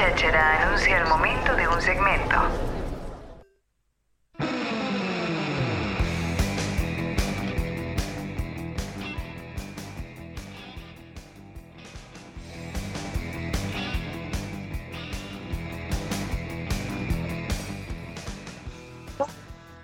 cháchara 0.00 0.62
anuncia 0.62 0.96
el 0.96 1.06
momento 1.08 1.54
de 1.56 1.68
un 1.68 1.78
segmento. 1.82 2.36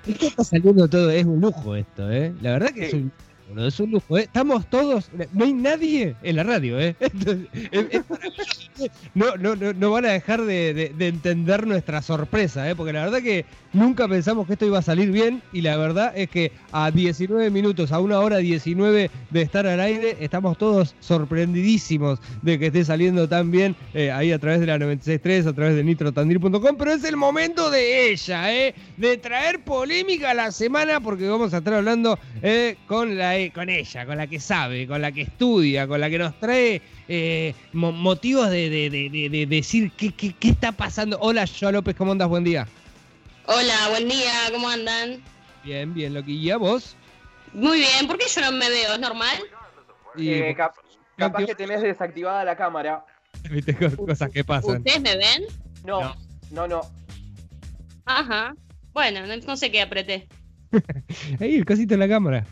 Esto 0.06 0.26
está 0.26 0.44
saliendo 0.44 0.88
todo, 0.88 1.10
es 1.10 1.24
un 1.24 1.40
lujo 1.40 1.74
esto, 1.74 2.10
¿eh? 2.10 2.32
La 2.40 2.52
verdad 2.52 2.70
que 2.72 2.86
es 2.86 2.92
un 2.94 3.12
boludo, 3.48 3.66
es 3.66 3.80
un 3.80 3.90
lujo, 3.90 4.18
¿eh? 4.18 4.22
Estamos 4.22 4.68
todos, 4.70 5.10
no 5.32 5.44
hay 5.44 5.52
nadie 5.52 6.14
en 6.22 6.36
la 6.36 6.44
radio, 6.44 6.78
¿eh? 6.78 6.94
Esto 7.00 7.32
es- 7.32 7.68
es- 7.72 7.86
es 7.90 8.10
maravilloso. 8.10 8.55
No, 9.14 9.36
no, 9.36 9.54
no, 9.56 9.90
van 9.90 10.04
a 10.06 10.10
dejar 10.12 10.42
de, 10.44 10.74
de- 10.74 10.88
de 10.90 11.08
entender 11.08 11.66
nuestra 11.66 12.02
sorpresa, 12.02 12.68
¿eh? 12.70 12.74
Porque 12.76 12.92
la 12.92 13.04
verdad 13.04 13.22
que 13.22 13.44
nunca 13.72 14.08
pensamos 14.08 14.46
que 14.46 14.54
esto 14.54 14.66
iba 14.66 14.78
a 14.78 14.82
salir 14.82 15.10
bien 15.10 15.42
y 15.52 15.60
la 15.62 15.76
verdad 15.76 16.12
es 16.16 16.28
que 16.30 16.52
a 16.72 16.90
19 16.90 17.50
minutos, 17.50 17.92
a 17.92 18.00
una 18.00 18.20
hora 18.20 18.38
19 18.38 19.10
de 19.30 19.42
estar 19.42 19.66
al 19.66 19.80
aire, 19.80 20.16
estamos 20.20 20.56
todos 20.58 20.94
sorprendidísimos 21.00 22.18
de 22.42 22.58
que 22.58 22.66
esté 22.66 22.84
saliendo 22.84 23.28
tan 23.28 23.50
bien 23.50 23.76
eh, 23.94 24.10
ahí 24.10 24.32
a 24.32 24.38
través 24.38 24.60
de 24.60 24.66
la 24.66 24.78
96.3, 24.78 25.46
a 25.48 25.52
través 25.52 25.76
de 25.76 25.84
nitrotandil.com, 25.84 26.76
pero 26.78 26.92
es 26.92 27.04
el 27.04 27.16
momento 27.16 27.70
de 27.70 28.10
ella, 28.10 28.52
¿eh? 28.54 28.74
De 28.96 29.16
traer 29.18 29.60
polémica 29.60 30.30
a 30.30 30.34
la 30.34 30.50
semana 30.50 31.00
porque 31.00 31.28
vamos 31.28 31.52
a 31.54 31.58
estar 31.58 31.74
hablando 31.74 32.18
eh, 32.42 32.76
con, 32.86 33.16
la, 33.18 33.34
con 33.54 33.68
ella, 33.68 34.06
con 34.06 34.16
la 34.16 34.26
que 34.26 34.40
sabe, 34.40 34.86
con 34.86 35.00
la 35.02 35.12
que 35.12 35.22
estudia, 35.22 35.86
con 35.86 36.00
la 36.00 36.08
que 36.10 36.18
nos 36.18 36.38
trae 36.40 36.80
mo- 37.72 37.92
motivos 37.92 38.50
de, 38.50 38.65
de- 38.70 38.90
de- 38.90 39.10
de- 39.10 39.28
de 39.30 39.46
decir 39.46 39.90
qué, 39.92 40.12
qué- 40.12 40.32
qué 40.34 40.48
está 40.50 40.72
pasando. 40.72 41.18
Hola, 41.20 41.46
Joa 41.46 41.72
López, 41.72 41.94
¿cómo 41.96 42.12
andas? 42.12 42.28
Buen 42.28 42.44
día. 42.44 42.66
Hola, 43.46 43.88
buen 43.90 44.08
día, 44.08 44.32
¿cómo 44.52 44.68
andan? 44.68 45.22
Bien, 45.64 45.92
bien, 45.94 46.14
Loquilla, 46.14 46.56
¿vos? 46.56 46.96
Muy 47.52 47.78
bien, 47.78 48.06
¿por 48.06 48.18
qué 48.18 48.26
yo 48.28 48.40
no 48.40 48.52
me 48.52 48.68
veo? 48.68 48.94
¿Es 48.94 49.00
normal? 49.00 49.36
Y, 50.16 50.30
Eh, 50.30 50.54
cap- 50.56 50.74
capaz 51.16 51.38
¿qué- 51.40 51.46
que 51.46 51.54
tenés 51.54 51.82
desactivada 51.82 52.44
la 52.44 52.56
cámara. 52.56 53.04
viste, 53.50 53.74
co- 53.76 54.06
cosas 54.06 54.30
que 54.30 54.42
pasan. 54.44 54.78
¿Ustedes 54.78 55.00
me 55.00 55.16
ven? 55.16 55.44
No, 55.84 56.00
No. 56.00 56.16
no, 56.50 56.68
no. 56.68 56.80
Ajá. 58.04 58.54
Bueno, 58.92 59.26
no, 59.26 59.36
no 59.36 59.56
sé 59.56 59.70
qué 59.70 59.82
apreté. 59.82 60.26
Ahí, 61.40 61.56
el 61.56 61.64
cosito 61.64 61.94
en 61.94 62.00
la 62.00 62.08
cámara. 62.08 62.46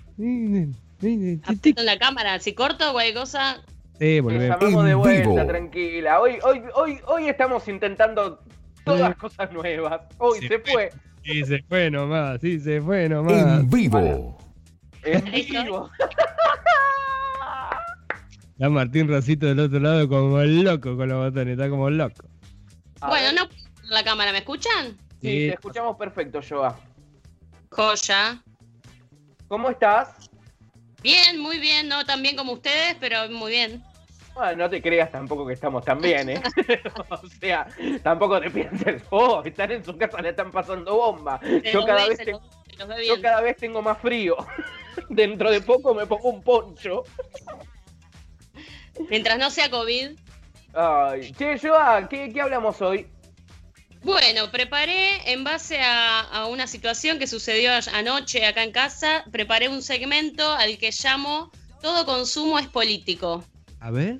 Aprieto 1.45 1.81
en 1.81 1.87
la 1.87 1.99
cámara. 1.99 2.39
Si 2.39 2.55
corto 2.55 2.93
cualquier 2.93 3.15
cosa, 3.15 3.63
Te 3.99 4.21
volvemos. 4.21 4.61
llamamos 4.61 4.85
de 4.87 4.95
vuelta, 4.95 5.29
vivo. 5.31 5.47
tranquila. 5.47 6.21
Hoy, 6.21 6.39
hoy, 6.43 6.63
hoy, 6.75 7.01
hoy 7.07 7.29
estamos 7.29 7.67
intentando 7.69 8.41
todas 8.85 9.15
cosas 9.17 9.53
nuevas. 9.53 10.01
Hoy 10.19 10.41
Sí. 10.41 10.49
se 10.49 10.59
fue. 10.59 10.91
Sí, 11.23 11.45
se 11.45 11.63
fue 11.63 11.91
nomás, 11.91 12.41
sí, 12.41 12.59
se 12.61 12.81
fue 12.83 13.09
nomás. 13.09 13.33
En 13.61 13.71
vivo. 13.71 14.39
En 15.05 15.25
vivo. 15.25 15.91
Está 18.55 18.69
Martín 18.69 19.09
Racito 19.09 19.47
del 19.47 19.59
otro 19.59 19.81
lado 19.81 20.09
como 20.09 20.39
loco 20.41 20.97
con 20.97 21.09
los 21.09 21.19
botones, 21.31 21.59
está 21.59 21.69
como 21.69 21.91
loco. 21.91 22.25
A 23.01 23.09
bueno, 23.09 23.33
no 23.33 23.49
la 23.91 24.05
cámara, 24.05 24.31
¿me 24.33 24.39
escuchan? 24.39 24.97
Sí, 25.21 25.29
Sí. 25.29 25.49
te 25.49 25.55
escuchamos 25.55 25.97
perfecto, 25.97 26.41
Joa. 26.49 26.79
Joya. 27.71 28.41
¿Cómo 29.49 29.71
estás? 29.71 30.31
Bien, 31.05 31.39
muy 31.39 31.59
bien, 31.59 31.87
no 31.87 32.05
tan 32.07 32.23
bien 32.23 32.35
como 32.35 32.55
ustedes, 32.55 32.97
pero 32.99 33.29
muy 33.29 33.53
bien. 33.53 33.85
Bueno, 34.35 34.65
no 34.65 34.71
te 34.71 34.81
creas 34.81 35.13
tampoco 35.13 35.47
que 35.47 35.53
estamos 35.53 35.85
tan 35.85 36.01
bien, 36.01 36.31
¿eh? 36.31 36.43
o 37.11 37.29
sea, 37.29 37.67
tampoco 38.03 38.41
te 38.41 38.51
pienses, 38.51 39.03
oh, 39.11 39.43
están 39.45 39.71
en 39.71 39.85
su 39.85 39.97
casa, 39.99 40.23
le 40.23 40.31
están 40.31 40.51
pasando 40.51 40.97
bomba. 40.97 41.39
Se 41.41 41.71
Yo 41.71 41.85
cada, 41.85 42.05
ve, 42.05 42.09
vez 42.09 42.19
tengo, 42.25 42.41
los- 42.79 42.89
los 42.89 43.07
yo 43.07 43.21
cada 43.21 43.41
vez 43.43 43.57
tengo 43.59 43.83
más 43.83 43.99
frío. 43.99 44.35
Dentro 45.11 45.51
de 45.51 45.61
poco 45.61 45.95
me 45.95 46.07
pongo 46.07 46.31
un 46.31 46.43
poncho. 46.43 47.03
Mientras 49.11 49.39
no 49.39 49.51
sea 49.51 49.71
COVID. 49.71 50.13
Ay, 50.73 51.33
che, 51.35 51.59
Joa, 51.59 52.09
¿qué, 52.09 52.33
qué 52.33 52.41
hablamos 52.41 52.81
hoy? 52.81 53.07
Bueno, 54.05 54.51
preparé 54.51 55.33
en 55.33 55.45
base 55.45 55.81
a, 55.81 56.21
a 56.21 56.47
una 56.47 56.67
situación 56.67 57.19
que 57.19 57.27
sucedió 57.27 57.71
anoche 57.93 58.45
acá 58.45 58.63
en 58.63 58.71
casa, 58.71 59.25
preparé 59.33 59.69
un 59.71 59.83
segmento 59.83 60.53
al 60.53 60.77
que 60.79 60.91
llamo 60.93 61.51
Todo 61.81 62.05
consumo 62.05 62.59
es 62.59 62.67
político. 62.69 63.45
A 63.81 63.91
ver. 63.91 64.19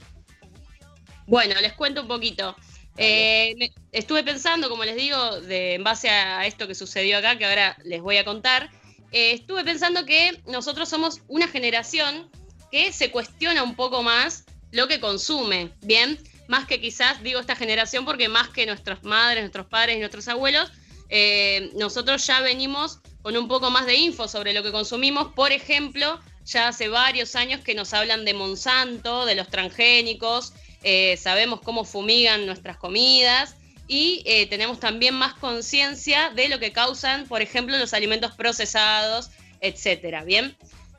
Bueno, 1.27 1.55
les 1.61 1.75
cuento 1.75 2.03
un 2.03 2.09
poquito. 2.09 2.57
Eh, 2.97 3.55
me- 3.59 3.73
estuve 3.93 4.23
pensando, 4.23 4.69
como 4.69 4.85
les 4.85 4.97
digo, 4.97 5.41
de, 5.41 5.75
en 5.75 5.85
base 5.85 6.09
a 6.09 6.47
esto 6.47 6.67
que 6.67 6.75
sucedió 6.75 7.19
acá, 7.19 7.37
que 7.37 7.45
ahora 7.45 7.77
les 7.85 8.01
voy 8.01 8.17
a 8.19 8.25
contar, 8.25 8.71
eh, 9.13 9.33
estuve 9.33 9.65
pensando 9.65 10.05
que 10.07 10.41
nosotros 10.47 10.89
somos 10.89 11.21
una 11.29 11.49
generación 11.49 12.31
que 12.71 12.93
se 12.93 13.11
cuestiona 13.11 13.63
un 13.63 13.75
poco 13.75 14.03
más 14.03 14.45
lo 14.71 14.89
que 14.89 15.01
consume, 15.01 15.71
¿bien? 15.83 16.19
Más 16.49 16.67
que 16.67 16.81
quizás, 16.81 17.23
digo 17.23 17.41
esta 17.41 17.57
generación, 17.57 18.05
porque 18.05 18.29
más 18.29 18.49
que 18.49 18.67
nuestras 18.67 19.03
madres, 19.03 19.43
nuestros 19.43 19.67
padres 19.67 19.97
y 19.97 20.01
nuestros 20.01 20.29
abuelos, 20.29 20.71
eh, 21.09 21.71
nosotros 21.75 22.27
ya 22.27 22.41
venimos 22.41 22.99
con 23.23 23.37
un 23.37 23.49
poco 23.49 23.71
más 23.71 23.87
de 23.87 23.97
info 23.97 24.29
sobre 24.29 24.53
lo 24.53 24.63
que 24.63 24.73
consumimos. 24.73 25.33
Por 25.35 25.53
ejemplo, 25.53 26.21
ya 26.45 26.69
hace 26.69 26.89
varios 26.89 27.37
años 27.37 27.61
que 27.61 27.75
nos 27.75 27.95
hablan 27.95 28.25
de 28.25 28.35
Monsanto, 28.35 29.25
de 29.25 29.35
los 29.35 29.49
transgénicos, 29.49 30.53
eh, 30.83 31.17
sabemos 31.17 31.61
cómo 31.63 31.85
fumigan 31.85 32.47
nuestras 32.47 32.77
comidas 32.77 33.57
y 33.89 34.23
eh, 34.27 34.47
tenemos 34.47 34.81
también 34.81 35.15
más 35.15 35.35
conciencia 35.35 36.31
de 36.31 36.49
lo 36.49 36.59
que 36.59 36.73
causan, 36.73 37.27
por 37.27 37.43
ejemplo, 37.43 37.79
los 37.79 37.95
alimentos 37.95 38.35
procesados, 38.35 39.31
etcétera. 39.61 40.25
Bien, 40.25 40.57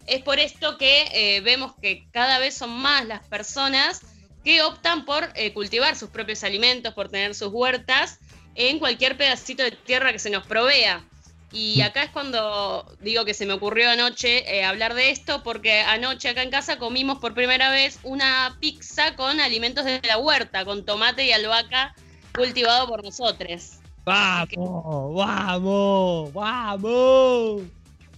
es 0.08 0.24
por 0.24 0.40
esto 0.40 0.78
que 0.78 1.42
vemos 1.44 1.74
que 1.82 2.08
cada 2.12 2.40
vez 2.40 2.56
son 2.56 2.72
más 2.72 3.06
las 3.06 3.28
personas 3.28 4.02
que 4.46 4.62
optan 4.62 5.06
por 5.06 5.28
eh, 5.36 5.52
cultivar 5.54 5.96
sus 5.96 6.10
propios 6.10 6.44
alimentos, 6.44 6.94
por 6.94 7.10
tener 7.10 7.34
sus 7.34 7.52
huertas 7.52 8.20
en 8.54 8.78
cualquier 8.80 9.18
pedacito 9.18 9.64
de 9.64 9.72
tierra 9.72 10.14
que 10.14 10.20
se 10.20 10.30
nos 10.30 10.46
provea. 10.46 11.04
Y 11.52 11.82
acá 11.82 12.04
es 12.04 12.12
cuando 12.12 12.86
digo 13.02 13.26
que 13.26 13.34
se 13.34 13.46
me 13.46 13.54
ocurrió 13.54 13.90
anoche 13.90 14.56
eh, 14.56 14.64
hablar 14.64 14.94
de 14.94 15.10
esto, 15.10 15.42
porque 15.42 15.82
anoche 15.82 16.30
acá 16.30 16.44
en 16.44 16.52
casa 16.52 16.78
comimos 16.78 17.18
por 17.18 17.34
primera 17.34 17.72
vez 17.72 17.98
una 18.04 18.56
pizza 18.60 19.16
con 19.16 19.40
alimentos 19.40 19.84
de 19.84 20.00
la 20.04 20.20
huerta, 20.20 20.64
con 20.64 20.86
tomate 20.86 21.26
y 21.26 21.32
albahaca 21.32 21.96
cultivado 22.36 22.88
por 22.88 23.04
nosotros. 23.04 23.80
¡Vamos! 24.04 25.16
¡Vamos! 25.16 26.34
¡Vamos! 26.34 27.64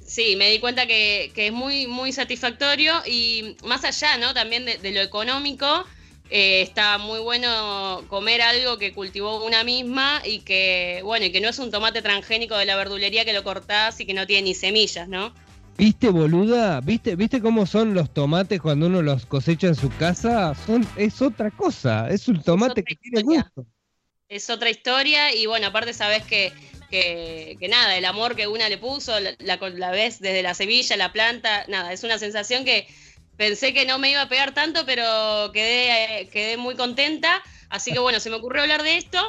Sí, 0.06 0.36
me 0.36 0.50
di 0.50 0.60
cuenta 0.60 0.88
que, 0.88 1.32
que 1.34 1.48
es 1.48 1.54
muy, 1.54 1.88
muy 1.88 2.12
satisfactorio 2.12 2.94
y 3.06 3.56
más 3.64 3.86
allá, 3.86 4.18
¿no? 4.18 4.34
También 4.34 4.66
de, 4.66 4.78
de 4.78 4.92
lo 4.92 5.02
económico, 5.02 5.86
eh, 6.30 6.62
está 6.62 6.98
muy 6.98 7.20
bueno 7.20 8.06
comer 8.08 8.42
algo 8.42 8.78
que 8.78 8.94
cultivó 8.94 9.44
una 9.46 9.64
misma 9.64 10.22
y 10.26 10.42
que, 10.44 11.02
bueno, 11.04 11.26
y 11.28 11.32
que 11.32 11.42
no 11.42 11.50
es 11.50 11.60
un 11.60 11.72
tomate 11.72 12.02
transgénico 12.02 12.58
de 12.58 12.66
la 12.66 12.76
verdulería 12.76 13.26
que 13.26 13.34
lo 13.34 13.44
cortás 13.44 14.00
y 14.00 14.06
que 14.06 14.14
no 14.14 14.28
tiene 14.28 14.44
ni 14.50 14.56
semillas, 14.56 15.08
¿no? 15.08 15.34
¿Viste, 15.78 16.10
boluda? 16.10 16.82
¿Viste, 16.82 17.16
¿Viste 17.16 17.42
cómo 17.42 17.66
son 17.66 17.94
los 17.94 18.12
tomates 18.14 18.60
cuando 18.62 18.88
uno 18.88 19.02
los 19.02 19.26
cosecha 19.28 19.68
en 19.68 19.76
su 19.76 19.94
casa? 19.96 20.54
Son, 20.56 20.92
es 20.96 21.22
otra 21.22 21.52
cosa. 21.52 22.10
Es 22.10 22.28
un 22.28 22.44
tomate 22.44 22.82
otra 22.82 22.84
que 22.84 22.96
tiene 22.96 23.22
gusto. 23.22 23.66
es 24.30 24.50
otra 24.50 24.70
historia 24.70 25.34
y 25.34 25.46
bueno, 25.46 25.68
aparte 25.68 25.94
sabes 25.94 26.24
que, 26.24 26.54
que, 26.90 27.56
que 27.60 27.68
nada, 27.68 27.98
el 27.98 28.06
amor 28.06 28.36
que 28.36 28.48
una 28.48 28.70
le 28.70 28.78
puso, 28.78 29.20
la, 29.20 29.36
la, 29.40 29.58
la 29.70 29.92
ves 29.92 30.20
desde 30.20 30.44
la 30.44 30.54
semilla, 30.54 30.98
la 30.98 31.14
planta, 31.14 31.66
nada, 31.68 31.94
es 31.94 32.04
una 32.04 32.20
sensación 32.20 32.66
que 32.66 32.88
pensé 33.38 33.74
que 33.74 33.86
no 33.86 34.00
me 34.00 34.12
iba 34.12 34.22
a 34.22 34.30
pegar 34.30 34.54
tanto, 34.54 34.86
pero 34.86 35.52
quedé, 35.54 36.22
eh, 36.22 36.30
quedé 36.30 36.58
muy 36.58 36.76
contenta, 36.76 37.42
así 37.70 37.94
que 37.94 38.00
bueno, 38.00 38.20
se 38.20 38.30
me 38.30 38.36
ocurrió 38.36 38.64
hablar 38.64 38.84
de 38.84 38.98
esto. 38.98 39.20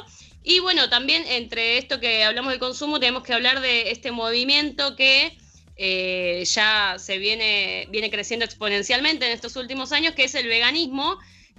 Y 0.43 0.59
bueno, 0.59 0.89
también 0.89 1.23
entre 1.27 1.77
esto 1.77 1.99
que 1.99 2.23
hablamos 2.23 2.51
del 2.51 2.59
consumo, 2.59 2.99
tenemos 2.99 3.23
que 3.23 3.33
hablar 3.33 3.61
de 3.61 3.91
este 3.91 4.11
movimiento 4.11 4.95
que 4.95 5.37
eh, 5.77 6.43
ya 6.45 6.95
se 6.97 7.17
viene, 7.17 7.87
viene 7.89 8.09
creciendo 8.09 8.45
exponencialmente 8.45 9.25
en 9.25 9.31
estos 9.31 9.55
últimos 9.55 9.91
años, 9.91 10.15
que 10.15 10.23
es 10.23 10.35
el 10.35 10.47
veganismo, 10.47 11.17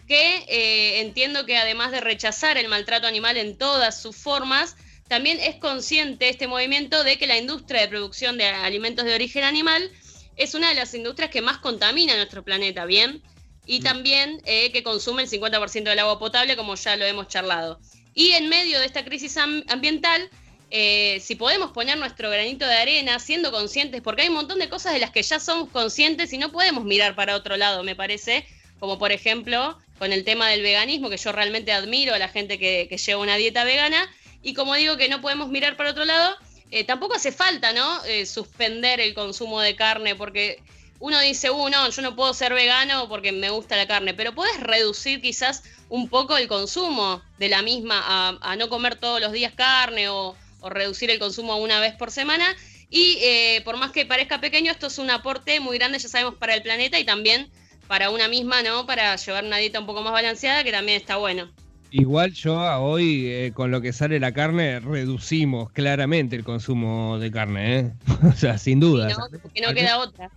que 0.09 0.45
eh, 0.49 1.01
entiendo 1.01 1.47
que 1.47 1.57
además 1.57 1.93
de 1.93 2.01
rechazar 2.01 2.59
el 2.59 2.69
maltrato 2.69 3.07
animal 3.07 3.37
en 3.37 3.57
todas 3.57 4.03
sus 4.03 4.17
formas, 4.17 4.77
también 5.09 5.39
es 5.41 5.57
consciente 5.57 6.29
este 6.29 6.49
movimiento 6.49 7.05
de 7.05 7.17
que 7.17 7.27
la 7.27 7.39
industria 7.39 7.81
de 7.81 7.89
producción 7.89 8.37
de 8.39 8.47
alimentos 8.47 9.05
de 9.05 9.15
origen 9.15 9.45
animal 9.45 9.91
es 10.41 10.55
una 10.55 10.71
de 10.71 10.75
las 10.75 10.95
industrias 10.95 11.31
que 11.31 11.43
más 11.43 11.59
contamina 11.59 12.17
nuestro 12.17 12.43
planeta, 12.43 12.87
¿bien? 12.87 13.23
Y 13.67 13.81
también 13.81 14.41
eh, 14.47 14.73
que 14.73 14.83
consume 14.83 15.23
el 15.23 15.29
50% 15.29 15.85
del 15.85 15.99
agua 15.99 16.19
potable, 16.19 16.57
como 16.57 16.75
ya 16.77 16.97
lo 16.97 17.05
hemos 17.05 17.29
charlado. 17.29 17.79
Y 18.15 18.31
en 18.33 18.49
medio 18.49 18.81
de 18.81 18.87
esta 18.87 19.05
crisis 19.05 19.37
am 19.37 19.63
ambiental, 19.69 20.31
eh, 20.71 21.21
si 21.21 21.35
podemos 21.35 21.73
poner 21.73 21.99
nuestro 21.99 22.31
granito 22.31 22.67
de 22.67 22.75
arena 22.75 23.19
siendo 23.19 23.53
conscientes, 23.53 24.01
porque 24.01 24.23
hay 24.23 24.29
un 24.29 24.35
montón 24.35 24.59
de 24.59 24.71
cosas 24.71 24.95
de 24.95 24.99
las 24.99 25.11
que 25.11 25.23
ya 25.23 25.39
somos 25.39 25.69
conscientes 25.69 26.33
y 26.33 26.39
no 26.39 26.51
podemos 26.51 26.85
mirar 26.85 27.15
para 27.15 27.37
otro 27.37 27.59
lado, 27.59 27.83
me 27.83 27.95
parece, 27.95 28.47
como 28.79 28.99
por 28.99 29.13
ejemplo 29.13 29.79
con 29.99 30.15
el 30.15 30.25
tema 30.25 30.49
del 30.49 30.63
veganismo, 30.63 31.11
que 31.11 31.19
yo 31.19 31.31
realmente 31.31 31.73
admiro 31.73 32.15
a 32.15 32.19
la 32.19 32.29
gente 32.29 32.59
que, 32.59 32.89
lleva 32.89 33.21
una 33.21 33.37
dieta 33.37 33.65
vegana. 33.65 34.11
Y 34.43 34.55
como 34.55 34.75
digo 34.75 34.97
que 34.97 35.11
no 35.11 35.21
podemos 35.21 35.51
mirar 35.51 35.77
para 35.77 35.91
otro 35.91 36.07
lado, 36.07 36.35
eh, 36.71 36.85
tampoco 36.85 37.15
hace 37.15 37.33
falta, 37.33 37.73
¿no? 37.73 38.05
Eh, 38.05 38.27
suspender 38.27 39.01
el 39.01 39.15
consumo 39.15 39.61
de 39.61 39.75
carne, 39.77 40.15
porque 40.15 40.63
uno 41.01 41.19
dice, 41.21 41.51
uh, 41.51 41.69
no, 41.69 41.89
yo 41.91 42.03
no 42.03 42.15
puedo 42.15 42.35
ser 42.35 42.53
vegano 42.53 43.09
porque 43.09 43.33
me 43.33 43.51
gusta 43.51 43.77
la 43.77 43.87
carne, 43.87 44.15
pero 44.15 44.35
puedes 44.35 44.61
reducir 44.61 45.21
quizás 45.21 45.65
un 45.89 46.09
poco 46.09 46.37
el 46.37 46.47
consumo 46.47 47.23
de 47.39 47.49
la 47.49 47.63
misma 47.63 48.39
a, 48.41 48.57
no 48.57 48.69
comer 48.69 48.97
todos 48.97 49.21
los 49.21 49.33
días 49.33 49.53
carne 49.55 50.09
o, 50.11 50.37
reducir 50.63 51.11
el 51.11 51.19
consumo 51.19 51.57
una 51.57 51.81
vez 51.81 51.95
por 51.95 52.11
semana. 52.11 52.55
Y 52.91 53.17
eh, 53.23 53.63
por 53.65 53.79
más 53.79 53.93
que 53.93 54.05
parezca 54.05 54.41
pequeño, 54.41 54.71
esto 54.71 54.89
es 54.89 54.99
un 54.99 55.11
aporte 55.11 55.59
muy 55.61 55.79
grande, 55.79 55.99
ya 55.99 56.09
sabemos, 56.09 56.35
para 56.35 56.55
el 56.55 56.63
planeta 56.63 56.99
y 56.99 57.05
también 57.05 57.51
para 57.87 58.11
una 58.11 58.29
misma, 58.29 58.63
¿no? 58.63 58.85
Para 58.85 59.17
llevar 59.17 59.45
una 59.45 59.57
dieta 59.57 59.81
un 59.81 59.87
poco 59.87 60.03
más 60.03 60.13
balanceada, 60.13 60.63
que 60.63 60.71
también 60.71 61.01
está 61.01 61.17
bueno. 61.17 61.51
Igual 61.93 62.33
yo 62.33 62.57
hoy, 62.81 63.27
eh, 63.27 63.53
con 63.53 63.71
lo 63.71 63.81
que 63.81 63.93
sale 63.93 64.21
la 64.21 64.33
carne, 64.33 64.79
reducimos 64.79 65.73
claramente 65.73 66.37
el 66.37 66.45
consumo 66.45 67.19
de 67.19 67.31
carne, 67.33 67.79
¿eh? 67.79 67.93
o 68.29 68.33
sea, 68.33 68.59
sin 68.59 68.79
duda. 68.79 69.09
no, 69.09 69.27
porque 69.43 69.61
no 69.61 69.75
queda 69.75 69.99
otra. 69.99 70.31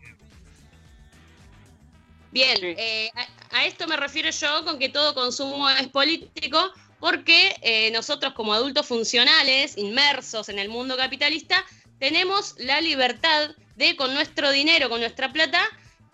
Bien, 2.31 2.57
eh, 2.61 3.11
a, 3.51 3.65
esto 3.65 3.88
me 3.88 3.95
refiero 3.95 4.31
yo 4.31 4.65
con 4.65 4.79
que 4.79 4.89
todo 4.89 5.13
consumo 5.13 5.69
es 5.69 5.88
político, 5.89 6.59
porque 7.00 7.56
eh, 7.61 7.91
nosotros 7.91 8.33
como 8.33 8.53
adultos 8.53 8.88
funcionales, 8.88 9.77
inmersos 9.77 10.49
en 10.49 10.57
el 10.57 10.69
mundo 10.69 10.97
capitalista, 10.97 11.63
tenemos 11.99 12.56
la 12.57 12.81
libertad 12.81 13.51
de, 13.75 13.95
con 13.95 14.15
nuestro 14.15 14.49
dinero, 14.49 14.89
con 14.89 14.99
nuestra 14.99 15.31
plata, 15.31 15.61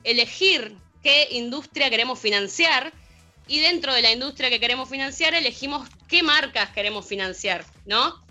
elegir 0.04 0.76
qué 1.02 1.30
industria 1.32 1.90
queremos 1.90 2.20
financiar 2.20 2.92
y 3.50 3.60
dentro 3.60 3.94
de 3.94 4.02
la 4.02 4.12
industria 4.12 4.50
que 4.50 4.60
queremos 4.60 4.88
financiar 4.88 5.34
elegimos 5.34 5.90
qué 6.08 6.24
marcas 6.24 6.70
queremos 6.70 7.06
financiar, 7.06 7.66
¿no? 7.86 8.24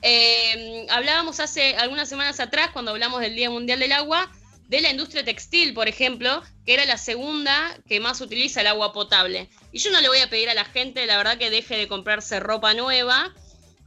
Eh, 0.00 0.86
hablábamos 0.90 1.38
hace 1.38 1.76
algunas 1.76 2.08
semanas 2.08 2.40
atrás, 2.40 2.70
cuando 2.72 2.90
hablamos 2.90 3.20
del 3.20 3.36
Día 3.36 3.50
Mundial 3.50 3.78
del 3.78 3.92
Agua, 3.92 4.30
de 4.68 4.80
la 4.80 4.90
industria 4.90 5.24
textil, 5.24 5.74
por 5.74 5.88
ejemplo, 5.88 6.42
que 6.64 6.74
era 6.74 6.86
la 6.86 6.96
segunda 6.96 7.78
que 7.86 8.00
más 8.00 8.20
utiliza 8.20 8.62
el 8.62 8.66
agua 8.66 8.92
potable. 8.92 9.48
Y 9.72 9.78
yo 9.78 9.90
no 9.90 10.00
le 10.00 10.08
voy 10.08 10.18
a 10.18 10.30
pedir 10.30 10.48
a 10.48 10.54
la 10.54 10.64
gente, 10.64 11.06
la 11.06 11.18
verdad, 11.18 11.38
que 11.38 11.50
deje 11.50 11.76
de 11.76 11.86
comprarse 11.86 12.40
ropa 12.40 12.72
nueva, 12.74 13.34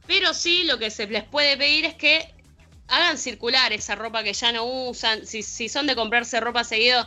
pero 0.06 0.32
sí 0.32 0.62
lo 0.64 0.78
que 0.78 0.90
se 0.90 1.06
les 1.08 1.24
puede 1.24 1.56
pedir 1.56 1.84
es 1.84 1.94
que 1.94 2.32
hagan 2.86 3.18
circular 3.18 3.72
esa 3.72 3.96
ropa 3.96 4.22
que 4.22 4.32
ya 4.32 4.52
no 4.52 4.64
usan. 4.64 5.26
Si, 5.26 5.42
si 5.42 5.68
son 5.68 5.86
de 5.86 5.96
comprarse 5.96 6.40
ropa 6.40 6.62
seguido, 6.62 7.06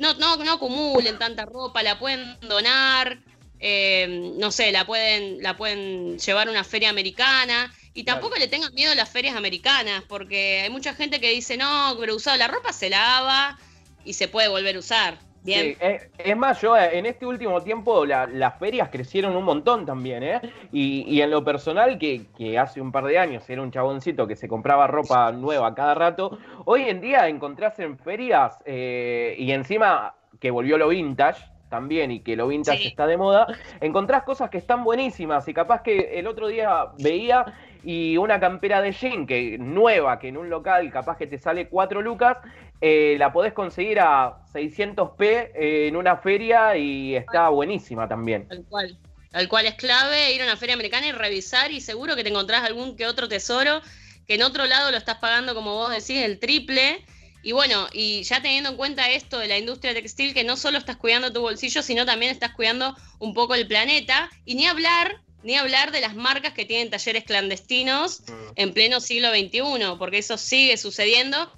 no, 0.00 0.14
no, 0.14 0.36
no 0.38 0.52
acumulen 0.54 1.18
tanta 1.18 1.44
ropa, 1.44 1.82
la 1.82 1.98
pueden 1.98 2.40
donar, 2.40 3.18
eh, 3.60 4.32
no 4.38 4.50
sé, 4.50 4.72
la 4.72 4.86
pueden, 4.86 5.42
la 5.42 5.58
pueden 5.58 6.18
llevar 6.18 6.48
a 6.48 6.50
una 6.50 6.64
feria 6.64 6.88
americana. 6.88 7.72
Y 7.92 8.04
tampoco 8.04 8.36
le 8.36 8.48
tengan 8.48 8.72
miedo 8.72 8.92
a 8.92 8.94
las 8.94 9.10
ferias 9.10 9.36
americanas, 9.36 10.02
porque 10.08 10.62
hay 10.62 10.70
mucha 10.70 10.94
gente 10.94 11.20
que 11.20 11.30
dice, 11.30 11.58
no, 11.58 11.96
pero 12.00 12.16
usado 12.16 12.38
la 12.38 12.48
ropa 12.48 12.72
se 12.72 12.88
lava 12.88 13.58
y 14.04 14.14
se 14.14 14.26
puede 14.26 14.48
volver 14.48 14.76
a 14.76 14.78
usar. 14.78 15.18
Bien. 15.42 15.76
es, 15.80 16.36
más, 16.36 16.60
yo 16.60 16.76
eh, 16.76 16.98
en 16.98 17.06
este 17.06 17.24
último 17.24 17.62
tiempo 17.62 18.04
las 18.04 18.58
ferias 18.58 18.90
crecieron 18.90 19.34
un 19.36 19.44
montón 19.44 19.86
también, 19.86 20.22
¿eh? 20.22 20.40
Y, 20.70 21.20
en 21.20 21.30
lo 21.30 21.42
personal, 21.42 21.98
que, 21.98 22.58
hace 22.58 22.80
un 22.80 22.92
par 22.92 23.04
de 23.04 23.18
años 23.18 23.48
era 23.48 23.62
un 23.62 23.70
chaboncito 23.70 24.26
que 24.26 24.36
se 24.36 24.48
compraba 24.48 24.86
ropa 24.86 25.32
nueva 25.32 25.74
cada 25.74 25.94
rato, 25.94 26.38
hoy 26.66 26.82
en 26.82 27.00
día 27.00 27.28
encontrás 27.28 27.78
en 27.78 27.98
ferias 27.98 28.58
eh, 28.66 29.34
y 29.38 29.50
encima 29.52 30.14
que 30.38 30.50
volvió 30.50 30.76
lo 30.76 30.88
vintage, 30.88 31.42
también 31.70 32.10
y 32.10 32.20
que 32.20 32.36
lo 32.36 32.48
vintage 32.48 32.88
está 32.88 33.06
de 33.06 33.16
moda, 33.16 33.46
encontrás 33.80 34.24
cosas 34.24 34.50
que 34.50 34.58
están 34.58 34.84
buenísimas 34.84 35.48
y 35.48 35.54
capaz 35.54 35.82
que 35.82 36.18
el 36.18 36.26
otro 36.26 36.48
día 36.48 36.86
veía 36.98 37.46
y 37.82 38.18
una 38.18 38.38
campera 38.40 38.82
de 38.82 38.92
jean 38.92 39.26
que 39.26 39.56
nueva, 39.58 40.18
que 40.18 40.28
en 40.28 40.36
un 40.36 40.50
local 40.50 40.90
capaz 40.90 41.16
que 41.16 41.26
te 41.26 41.38
sale 41.38 41.68
4 41.68 42.02
lucas, 42.02 42.36
eh, 42.80 43.16
la 43.18 43.32
podés 43.32 43.52
conseguir 43.52 44.00
a 44.00 44.42
600p 44.52 45.22
eh, 45.22 45.88
en 45.88 45.96
una 45.96 46.16
feria 46.16 46.76
y 46.76 47.14
está 47.14 47.48
buenísima 47.50 48.08
también. 48.08 48.48
Tal 48.48 48.64
cual. 48.64 48.98
Tal 49.30 49.48
cual 49.48 49.66
es 49.66 49.74
clave 49.74 50.32
ir 50.32 50.42
a 50.42 50.44
una 50.44 50.56
feria 50.56 50.74
americana 50.74 51.06
y 51.06 51.12
revisar 51.12 51.70
y 51.70 51.80
seguro 51.80 52.16
que 52.16 52.24
te 52.24 52.30
encontrás 52.30 52.64
algún 52.64 52.96
que 52.96 53.06
otro 53.06 53.28
tesoro 53.28 53.80
que 54.26 54.34
en 54.34 54.42
otro 54.42 54.66
lado 54.66 54.90
lo 54.90 54.96
estás 54.96 55.18
pagando, 55.18 55.54
como 55.54 55.74
vos 55.74 55.90
decís, 55.90 56.22
el 56.22 56.38
triple. 56.38 57.04
Y 57.42 57.52
bueno, 57.52 57.88
y 57.92 58.22
ya 58.22 58.40
teniendo 58.40 58.70
en 58.70 58.76
cuenta 58.76 59.10
esto 59.10 59.38
de 59.38 59.48
la 59.48 59.58
industria 59.58 59.94
textil, 59.94 60.34
que 60.34 60.44
no 60.44 60.56
solo 60.56 60.78
estás 60.78 60.96
cuidando 60.96 61.32
tu 61.32 61.40
bolsillo, 61.40 61.82
sino 61.82 62.06
también 62.06 62.30
estás 62.30 62.52
cuidando 62.52 62.96
un 63.18 63.34
poco 63.34 63.54
el 63.54 63.66
planeta. 63.66 64.30
Y 64.44 64.54
ni 64.54 64.66
hablar 64.66 65.20
ni 65.42 65.56
hablar 65.56 65.90
de 65.90 66.00
las 66.00 66.14
marcas 66.14 66.52
que 66.52 66.66
tienen 66.66 66.90
talleres 66.90 67.24
clandestinos 67.24 68.20
mm. 68.20 68.32
en 68.56 68.72
pleno 68.72 69.00
siglo 69.00 69.30
XXI, 69.30 69.96
porque 69.98 70.18
eso 70.18 70.36
sigue 70.36 70.76
sucediendo 70.76 71.50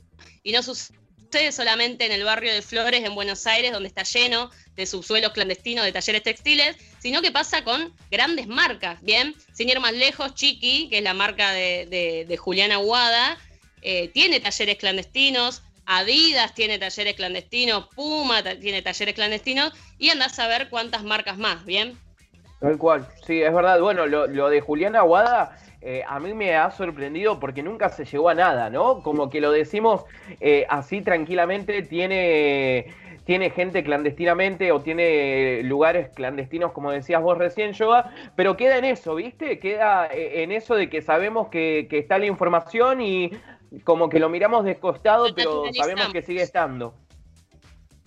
y 0.43 0.53
no 0.53 0.63
sucede 0.63 1.02
solamente 1.51 2.05
en 2.07 2.13
el 2.13 2.25
barrio 2.25 2.53
de 2.53 2.63
Flores 2.63 3.05
en 3.05 3.15
Buenos 3.15 3.47
Aires, 3.47 3.73
donde 3.73 3.89
está 3.89 4.03
lleno 4.03 4.51
de 4.77 4.87
subsuelos 4.87 5.33
clandestinos 5.33 5.85
de 5.85 5.93
talleres 5.93 6.23
textiles, 6.23 6.77
sino 6.99 7.23
que 7.23 7.33
pasa 7.33 7.65
con 7.65 7.93
grandes 8.11 8.47
marcas, 8.47 9.01
¿bien? 9.03 9.35
Sin 9.53 9.69
ir 9.69 9.81
más 9.81 9.93
lejos, 9.93 10.35
Chiqui, 10.35 10.89
que 10.91 10.99
es 10.99 11.05
la 11.05 11.15
marca 11.15 11.53
de, 11.53 12.27
de, 12.29 12.37
Juliana 12.37 12.75
Aguada, 12.75 13.39
eh, 13.81 14.09
tiene 14.09 14.41
talleres 14.41 14.77
clandestinos, 14.77 15.63
Adidas 15.87 16.55
tiene 16.55 16.79
talleres 16.79 17.15
clandestinos, 17.15 17.89
Puma 17.95 18.43
tiene 18.61 18.83
talleres 18.83 19.15
clandestinos, 19.15 19.73
y 19.99 20.11
andás 20.11 20.39
a 20.39 20.47
ver 20.47 20.69
cuántas 20.69 21.03
marcas 21.03 21.39
más, 21.39 21.65
¿bien? 21.65 21.99
Tal 22.61 22.79
cual, 22.79 23.09
sí, 23.27 23.43
es 23.43 23.53
verdad. 23.53 23.81
Bueno, 23.81 24.07
lo, 24.07 24.49
de 24.49 24.61
Julián 24.61 24.95
Aguada 24.95 25.59
eh, 25.83 26.03
a 26.07 26.21
mí 26.21 26.33
me 26.35 26.55
ha 26.55 26.71
sorprendido 26.71 27.41
porque 27.41 27.63
nunca 27.63 27.89
se 27.89 28.05
llegó 28.05 28.29
a 28.29 28.35
nada, 28.35 28.71
¿no? 28.71 29.03
Como 29.03 29.31
que 29.31 29.41
lo 29.41 29.51
decimos 29.51 30.05
eh, 30.41 30.65
así 30.69 31.01
tranquilamente, 31.03 31.83
tiene, 31.83 32.95
tiene 33.25 33.51
gente 33.51 33.83
clandestinamente 33.83 34.71
o 34.73 34.81
tiene 34.81 35.63
lugares 35.65 36.11
clandestinos, 36.15 36.73
como 36.73 36.93
decías 36.93 37.21
vos 37.21 37.37
recién, 37.37 37.73
Yoga, 37.73 38.15
pero 38.37 38.57
queda 38.57 38.79
en 38.79 38.85
eso, 38.85 39.15
¿viste? 39.17 39.59
Queda 39.59 40.07
eh, 40.07 40.43
en 40.43 40.53
eso 40.53 40.75
de 40.77 40.89
que 40.89 41.03
sabemos 41.03 41.49
que, 41.49 41.89
que 41.91 41.99
está 41.99 42.19
la 42.19 42.27
información 42.27 43.01
y 43.01 43.33
como 43.85 44.09
que 44.09 44.21
lo 44.21 44.29
miramos 44.29 44.65
descostado, 44.65 45.35
pero 45.35 45.65
sabemos 45.75 46.13
que 46.13 46.23
sigue 46.23 46.43
estando. 46.43 46.95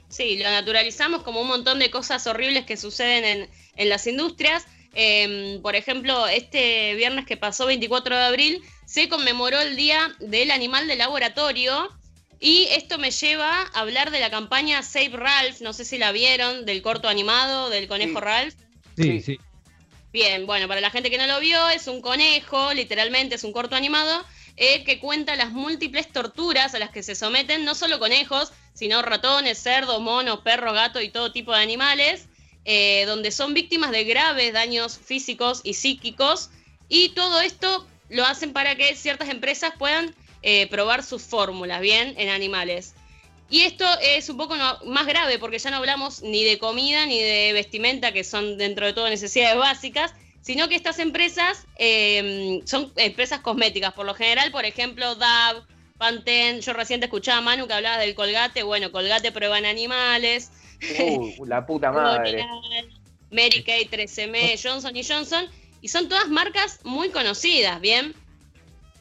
Sí, 0.08 0.38
lo 0.38 0.50
naturalizamos 0.50 1.24
como 1.24 1.42
un 1.42 1.48
montón 1.48 1.80
de 1.80 1.92
cosas 1.92 2.26
horribles 2.26 2.66
que 2.66 2.78
suceden 2.78 3.26
en 3.26 3.50
en 3.76 3.90
las 3.90 4.08
industrias. 4.08 4.66
Em, 4.96 5.62
por 5.62 5.76
ejemplo, 5.76 6.26
este 6.28 6.96
viernes 6.96 7.26
que 7.26 7.36
pasó, 7.36 7.66
24 7.66 8.16
de 8.16 8.24
abril, 8.24 8.62
se 8.86 9.10
conmemoró 9.10 9.60
el 9.60 9.76
Día 9.76 10.16
del 10.20 10.52
Animal 10.52 10.88
de 10.88 10.96
Laboratorio. 10.96 11.90
Y 12.40 12.68
esto 12.72 12.98
me 12.98 13.12
lleva 13.12 13.62
a 13.62 13.80
hablar 13.80 14.12
de 14.12 14.20
la 14.20 14.30
campaña 14.30 14.84
Save 14.84 15.10
Ralph, 15.10 15.62
no 15.62 15.74
sé 15.74 15.86
si 15.86 15.98
la 15.98 16.12
vieron, 16.12 16.66
del 16.66 16.82
corto 16.82 17.08
animado 17.08 17.70
del 17.70 17.88
conejo 17.88 18.20
Ralph. 18.20 18.56
Sí, 18.98 19.22
sí. 19.22 19.40
Bien, 20.14 20.46
bueno, 20.46 20.70
para 20.70 20.80
la 20.80 20.92
gente 20.92 21.10
que 21.10 21.18
no 21.18 21.28
lo 21.28 21.42
vio, 21.42 21.70
es 21.70 21.88
un 21.88 22.02
conejo, 22.02 22.74
literalmente 22.74 23.36
es 23.36 23.44
un 23.44 23.52
corto 23.52 23.76
animado, 23.76 24.24
eh, 24.56 24.86
que 24.86 25.00
cuenta 25.00 25.36
las 25.36 25.52
múltiples 25.52 26.10
torturas 26.10 26.74
a 26.74 26.80
las 26.80 26.92
que 26.92 27.04
se 27.04 27.16
someten 27.16 27.66
no 27.66 27.76
solo 27.76 28.00
conejos, 28.00 28.54
sino 28.74 29.02
ratones, 29.02 29.58
cerdos, 29.58 30.00
monos, 30.02 30.40
perros, 30.40 30.74
gatos 30.74 31.04
y 31.04 31.10
todo 31.10 31.34
tipo 31.34 31.52
de 31.52 31.62
animales. 31.62 32.28
Eh, 32.66 33.04
donde 33.06 33.30
son 33.30 33.54
víctimas 33.54 33.92
de 33.92 34.04
graves 34.06 34.52
daños 34.52 34.98
físicos 34.98 35.62
y 35.64 35.76
psíquicos, 35.76 36.50
y 36.90 37.10
todo 37.10 37.40
esto 37.42 37.86
lo 38.10 38.26
hacen 38.26 38.54
para 38.54 38.76
que 38.76 38.96
ciertas 38.96 39.30
empresas 39.30 39.74
puedan 39.78 40.16
eh, 40.42 40.68
probar 40.68 41.04
sus 41.04 41.22
fórmulas, 41.22 41.82
¿bien? 41.82 42.16
En 42.18 42.30
animales. 42.30 42.96
Y 43.50 43.62
esto 43.62 43.86
es 44.02 44.30
un 44.30 44.38
poco 44.38 44.56
más 44.86 45.06
grave 45.06 45.38
porque 45.38 45.60
ya 45.60 45.70
no 45.70 45.78
hablamos 45.78 46.24
ni 46.24 46.44
de 46.44 46.58
comida 46.58 47.06
ni 47.06 47.20
de 47.20 47.54
vestimenta, 47.54 48.12
que 48.12 48.24
son 48.24 48.58
dentro 48.58 48.88
de 48.88 48.94
todo 48.94 49.10
necesidades 49.10 49.58
básicas, 49.58 50.14
sino 50.42 50.68
que 50.68 50.76
estas 50.76 51.00
empresas 51.00 51.66
em, 51.78 52.66
son 52.66 52.92
empresas 52.96 53.40
cosméticas. 53.42 53.94
Por 53.94 54.06
lo 54.06 54.16
general, 54.16 54.52
por 54.52 54.66
ejemplo, 54.66 55.16
DAV, 55.16 55.64
Pantene, 55.98 56.62
yo 56.62 56.74
reciente 56.74 57.06
escuchaba 57.06 57.38
a 57.38 57.42
Manu 57.42 57.68
que 57.68 57.74
hablaba 57.74 57.98
del 57.98 58.16
colgate, 58.16 58.64
bueno, 58.64 58.92
colgate 58.92 59.32
prueba 59.32 59.58
en 59.58 59.66
animales, 59.66 60.52
Uh, 61.00 61.46
la 61.48 61.66
puta 61.66 61.92
madre. 61.92 62.46
Mary 63.32 63.64
Kay, 63.64 63.88
13M, 63.90 64.60
Johnson 64.62 64.94
Johnson, 64.96 65.50
y 65.82 65.88
son 65.88 66.08
todas 66.08 66.28
marcas 66.30 66.80
muy 66.84 67.10
conocidas, 67.10 67.82
¿bien? 67.82 68.16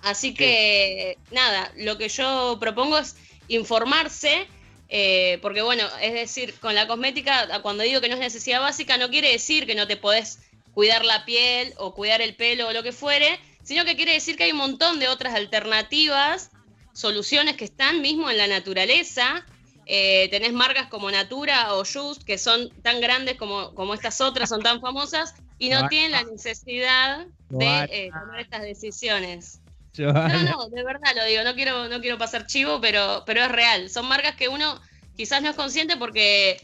Así 0.03 0.35
que, 0.35 1.17
nada, 1.31 1.73
lo 1.77 1.97
que 1.97 2.09
yo 2.09 2.59
propongo 2.61 2.99
es 2.99 3.17
informarse, 3.49 4.47
eh, 4.89 5.39
porque 5.41 5.63
bueno, 5.63 5.85
es 6.03 6.13
decir, 6.13 6.55
con 6.61 6.75
la 6.75 6.87
cosmética, 6.87 7.63
cuando 7.63 7.85
digo 7.85 8.01
que 8.01 8.09
no 8.09 8.15
es 8.15 8.21
necesidad 8.21 8.61
básica, 8.61 8.99
no 8.99 9.09
quiere 9.09 9.33
decir 9.33 9.67
que 9.67 9.75
no 9.75 9.87
te 9.87 9.97
podés 9.97 10.41
cuidar 10.73 11.05
la 11.05 11.25
piel 11.25 11.73
o 11.79 11.95
cuidar 11.95 12.21
el 12.21 12.35
pelo 12.35 12.69
o 12.69 12.73
lo 12.73 12.83
que 12.83 12.93
fuere, 12.93 13.39
sino 13.63 13.85
que 13.85 13.97
quiere 13.97 14.13
decir 14.13 14.37
que 14.37 14.45
hay 14.45 14.53
un 14.53 14.59
montón 14.59 14.99
de 14.99 15.09
otras 15.09 15.35
alternativas, 15.35 16.51
soluciones 16.93 17.57
que 17.57 17.65
están 17.65 18.03
mismo 18.03 18.31
en 18.31 18.37
la 18.37 18.47
naturaleza 18.47 19.47
eh, 19.87 20.29
tenés 20.31 20.53
marcas 20.53 20.89
como 20.89 21.11
Natura 21.11 21.75
o 21.75 21.85
Just, 21.85 22.23
que 22.25 22.39
son 22.39 22.71
tan 22.83 23.01
grandes 23.01 23.37
como, 23.37 23.75
como 23.75 23.95
estas 23.95 24.21
otras, 24.21 24.49
son 24.49 24.63
tan 24.63 24.81
famosas, 24.81 25.35
y 25.59 25.69
no 25.69 25.89
tienen 25.89 26.13
la 26.13 26.25
necesidad 26.25 27.27
de 27.51 27.85
eh, 27.91 28.11
tomar 28.13 28.41
estas 28.41 28.63
decisiones. 28.63 29.61
No, 29.97 30.13
no, 30.13 30.69
de 30.69 30.83
verdad 30.83 31.13
lo 31.15 31.25
digo, 31.25 31.45
no 31.45 31.55
quiero, 31.55 31.89
no 31.89 32.01
quiero 32.01 32.19
pasar 32.19 32.47
chivo, 32.47 32.81
pero, 32.81 33.23
pero 33.27 33.43
es 33.43 33.53
real. 33.53 33.89
Son 33.91 34.07
marcas 34.07 34.35
que 34.35 34.49
uno 34.49 34.81
quizás 35.17 35.41
no 35.41 35.51
es 35.51 35.57
consciente 35.57 35.97
porque, 35.97 36.61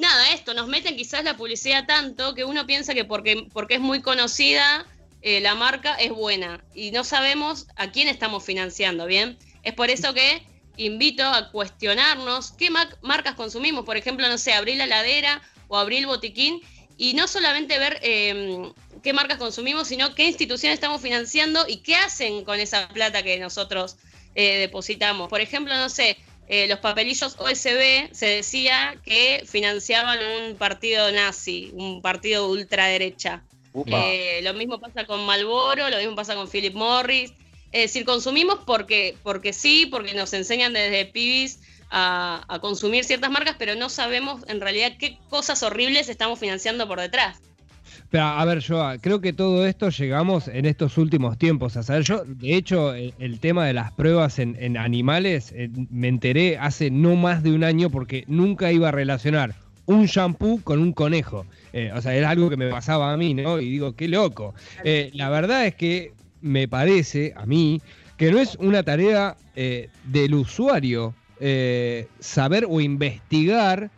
nada, 0.00 0.32
esto, 0.32 0.54
nos 0.54 0.66
meten 0.66 0.96
quizás 0.96 1.22
la 1.22 1.36
publicidad 1.36 1.86
tanto 1.86 2.34
que 2.34 2.44
uno 2.44 2.66
piensa 2.66 2.94
que 2.94 3.04
porque, 3.04 3.46
porque 3.52 3.74
es 3.74 3.80
muy 3.80 4.00
conocida, 4.00 4.86
eh, 5.20 5.40
la 5.40 5.54
marca 5.54 5.94
es 5.96 6.10
buena. 6.10 6.64
Y 6.74 6.90
no 6.90 7.04
sabemos 7.04 7.66
a 7.76 7.90
quién 7.90 8.08
estamos 8.08 8.44
financiando, 8.44 9.06
¿bien? 9.06 9.38
Es 9.62 9.74
por 9.74 9.90
eso 9.90 10.14
que 10.14 10.42
invito 10.84 11.24
a 11.24 11.50
cuestionarnos 11.50 12.52
qué 12.52 12.70
marcas 13.02 13.34
consumimos. 13.34 13.84
Por 13.84 13.96
ejemplo, 13.96 14.28
no 14.28 14.38
sé, 14.38 14.52
abrir 14.52 14.76
la 14.76 14.86
ladera 14.86 15.42
o 15.68 15.76
abrir 15.76 16.00
el 16.00 16.06
botiquín 16.06 16.60
y 16.96 17.14
no 17.14 17.28
solamente 17.28 17.78
ver 17.78 17.98
em, 18.02 18.72
qué 19.02 19.12
marcas 19.12 19.38
consumimos, 19.38 19.88
sino 19.88 20.14
qué 20.14 20.24
instituciones 20.24 20.74
estamos 20.74 21.00
financiando 21.00 21.64
y 21.68 21.78
qué 21.78 21.96
hacen 21.96 22.44
con 22.44 22.60
esa 22.60 22.88
plata 22.88 23.22
que 23.22 23.38
nosotros 23.38 23.96
eh, 24.34 24.58
depositamos. 24.58 25.28
Por 25.28 25.40
ejemplo, 25.40 25.74
no 25.76 25.88
sé, 25.88 26.16
eh, 26.48 26.66
los 26.66 26.80
papelillos 26.80 27.36
OSB 27.38 28.12
se 28.12 28.26
decía 28.26 28.96
que 29.04 29.44
financiaban 29.46 30.18
un 30.18 30.56
partido 30.56 31.10
nazi, 31.12 31.70
un 31.74 32.02
partido 32.02 32.46
de 32.46 32.60
ultraderecha. 32.60 33.44
Eh, 33.86 34.40
lo 34.42 34.52
mismo 34.54 34.80
pasa 34.80 35.06
con 35.06 35.24
Malboro, 35.24 35.88
lo 35.88 35.96
mismo 35.98 36.16
pasa 36.16 36.34
con 36.34 36.48
Philip 36.48 36.74
Morris. 36.74 37.32
Es 37.72 37.82
decir, 37.82 38.04
consumimos 38.04 38.58
porque, 38.66 39.16
porque 39.22 39.52
sí, 39.52 39.86
porque 39.90 40.14
nos 40.14 40.32
enseñan 40.32 40.72
desde 40.72 41.06
pibis 41.06 41.60
a, 41.90 42.44
a, 42.48 42.58
consumir 42.60 43.04
ciertas 43.04 43.30
marcas, 43.30 43.56
pero 43.58 43.74
no 43.74 43.88
sabemos 43.88 44.42
en 44.48 44.60
realidad 44.60 44.92
qué 44.98 45.18
cosas 45.28 45.62
horribles 45.62 46.08
estamos 46.08 46.38
financiando 46.38 46.86
por 46.88 47.00
detrás. 47.00 47.40
Pero, 48.10 48.24
a 48.24 48.44
ver, 48.44 48.58
yo 48.58 48.84
creo 49.00 49.20
que 49.20 49.32
todo 49.32 49.66
esto 49.66 49.88
llegamos 49.90 50.48
en 50.48 50.66
estos 50.66 50.98
últimos 50.98 51.38
tiempos 51.38 51.76
a 51.76 51.82
saber. 51.84 52.02
Yo, 52.02 52.24
de 52.24 52.56
hecho, 52.56 52.92
el, 52.94 53.38
tema 53.40 53.66
de 53.66 53.72
las 53.72 53.92
pruebas 53.92 54.38
en, 54.38 54.76
animales 54.76 55.52
eh, 55.54 55.70
me 55.90 56.08
enteré 56.08 56.58
hace 56.58 56.90
no 56.90 57.14
más 57.14 57.42
de 57.42 57.52
un 57.52 57.62
año 57.62 57.88
porque 57.88 58.24
nunca 58.26 58.72
iba 58.72 58.88
a 58.88 58.92
relacionar 58.92 59.54
un 59.86 60.06
shampoo 60.06 60.60
con 60.62 60.80
un 60.80 60.92
conejo. 60.92 61.46
Eh, 61.72 61.92
o 61.94 62.02
sea, 62.02 62.14
era 62.14 62.30
algo 62.30 62.50
que 62.50 62.56
me 62.56 62.68
pasaba 62.68 63.12
a 63.12 63.16
mí, 63.16 63.34
¿no? 63.34 63.60
Y 63.60 63.70
digo, 63.70 63.94
qué 63.94 64.08
loco. 64.08 64.54
Eh, 64.84 65.10
la 65.14 65.30
verdad 65.30 65.66
es 65.66 65.74
que 65.76 66.12
me 66.40 66.68
parece 66.68 67.32
a 67.36 67.46
mí 67.46 67.80
que 68.16 68.30
no 68.30 68.38
es 68.38 68.56
una 68.56 68.82
tarea 68.82 69.36
del 69.54 70.34
usuario 70.34 71.14
saber 72.18 72.66
o 72.68 72.80
investigar 72.80 73.90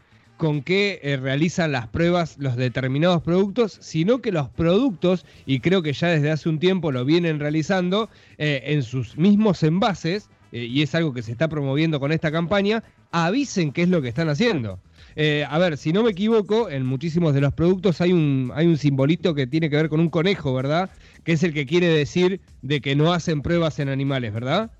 con 0.43 0.61
qué 0.63 0.99
eh, 1.05 1.17
realizan 1.19 1.71
las 1.71 1.87
pruebas 1.87 2.37
los 2.37 2.57
determinados 2.57 3.23
productos, 3.23 3.79
sino 3.81 4.21
que 4.21 4.33
los 4.33 4.49
productos, 4.49 5.25
y 5.47 5.61
creo 5.61 5.83
que 5.83 5.93
ya 5.93 6.09
desde 6.09 6.33
hace 6.33 6.49
un 6.49 6.59
tiempo 6.59 6.91
lo 6.91 7.05
vienen 7.05 7.39
realizando, 7.39 8.11
eh, 8.39 8.61
en 8.65 8.83
sus 8.83 9.17
mismos 9.17 9.63
envases, 9.63 10.31
eh, 10.51 10.65
y 10.65 10.83
es 10.83 10.97
algo 10.97 11.15
que 11.15 11.23
se 11.23 11.31
está 11.31 11.47
promoviendo 11.47 12.01
con 12.01 12.11
esta 12.11 12.33
campaña, 12.33 12.83
avisen 13.13 13.71
qué 13.71 13.83
es 13.83 13.89
lo 13.89 14.03
que 14.03 14.09
están 14.09 14.29
haciendo. 14.29 14.81
A 15.17 15.59
ver, 15.59 15.77
si 15.77 15.93
no 15.93 16.03
me 16.03 16.11
equivoco, 16.11 16.71
en 16.71 16.87
muchísimos 16.87 17.35
de 17.35 17.41
los 17.41 17.53
productos 17.53 18.01
hay 18.01 18.13
un, 18.13 18.51
hay 18.55 18.67
un 18.67 18.79
simbolito 18.79 19.35
que 19.35 19.47
tiene 19.47 19.69
que 19.69 19.77
ver 19.77 19.89
con 19.89 20.01
un 20.01 20.09
conejo, 20.09 20.55
¿verdad? 20.55 20.91
Que 21.25 21.33
es 21.33 21.43
el 21.43 21.53
que 21.53 21.67
quiere 21.67 21.89
decir 21.89 22.41
de 22.63 22.81
que 22.81 22.97
no 22.97 23.13
hacen 23.13 23.43
pruebas 23.43 23.79
en 23.79 23.89
animales, 23.89 24.33
¿verdad? 24.33 24.71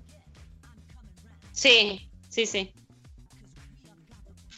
Sí, 1.51 2.09
sí, 2.29 2.45
sí. 2.45 2.71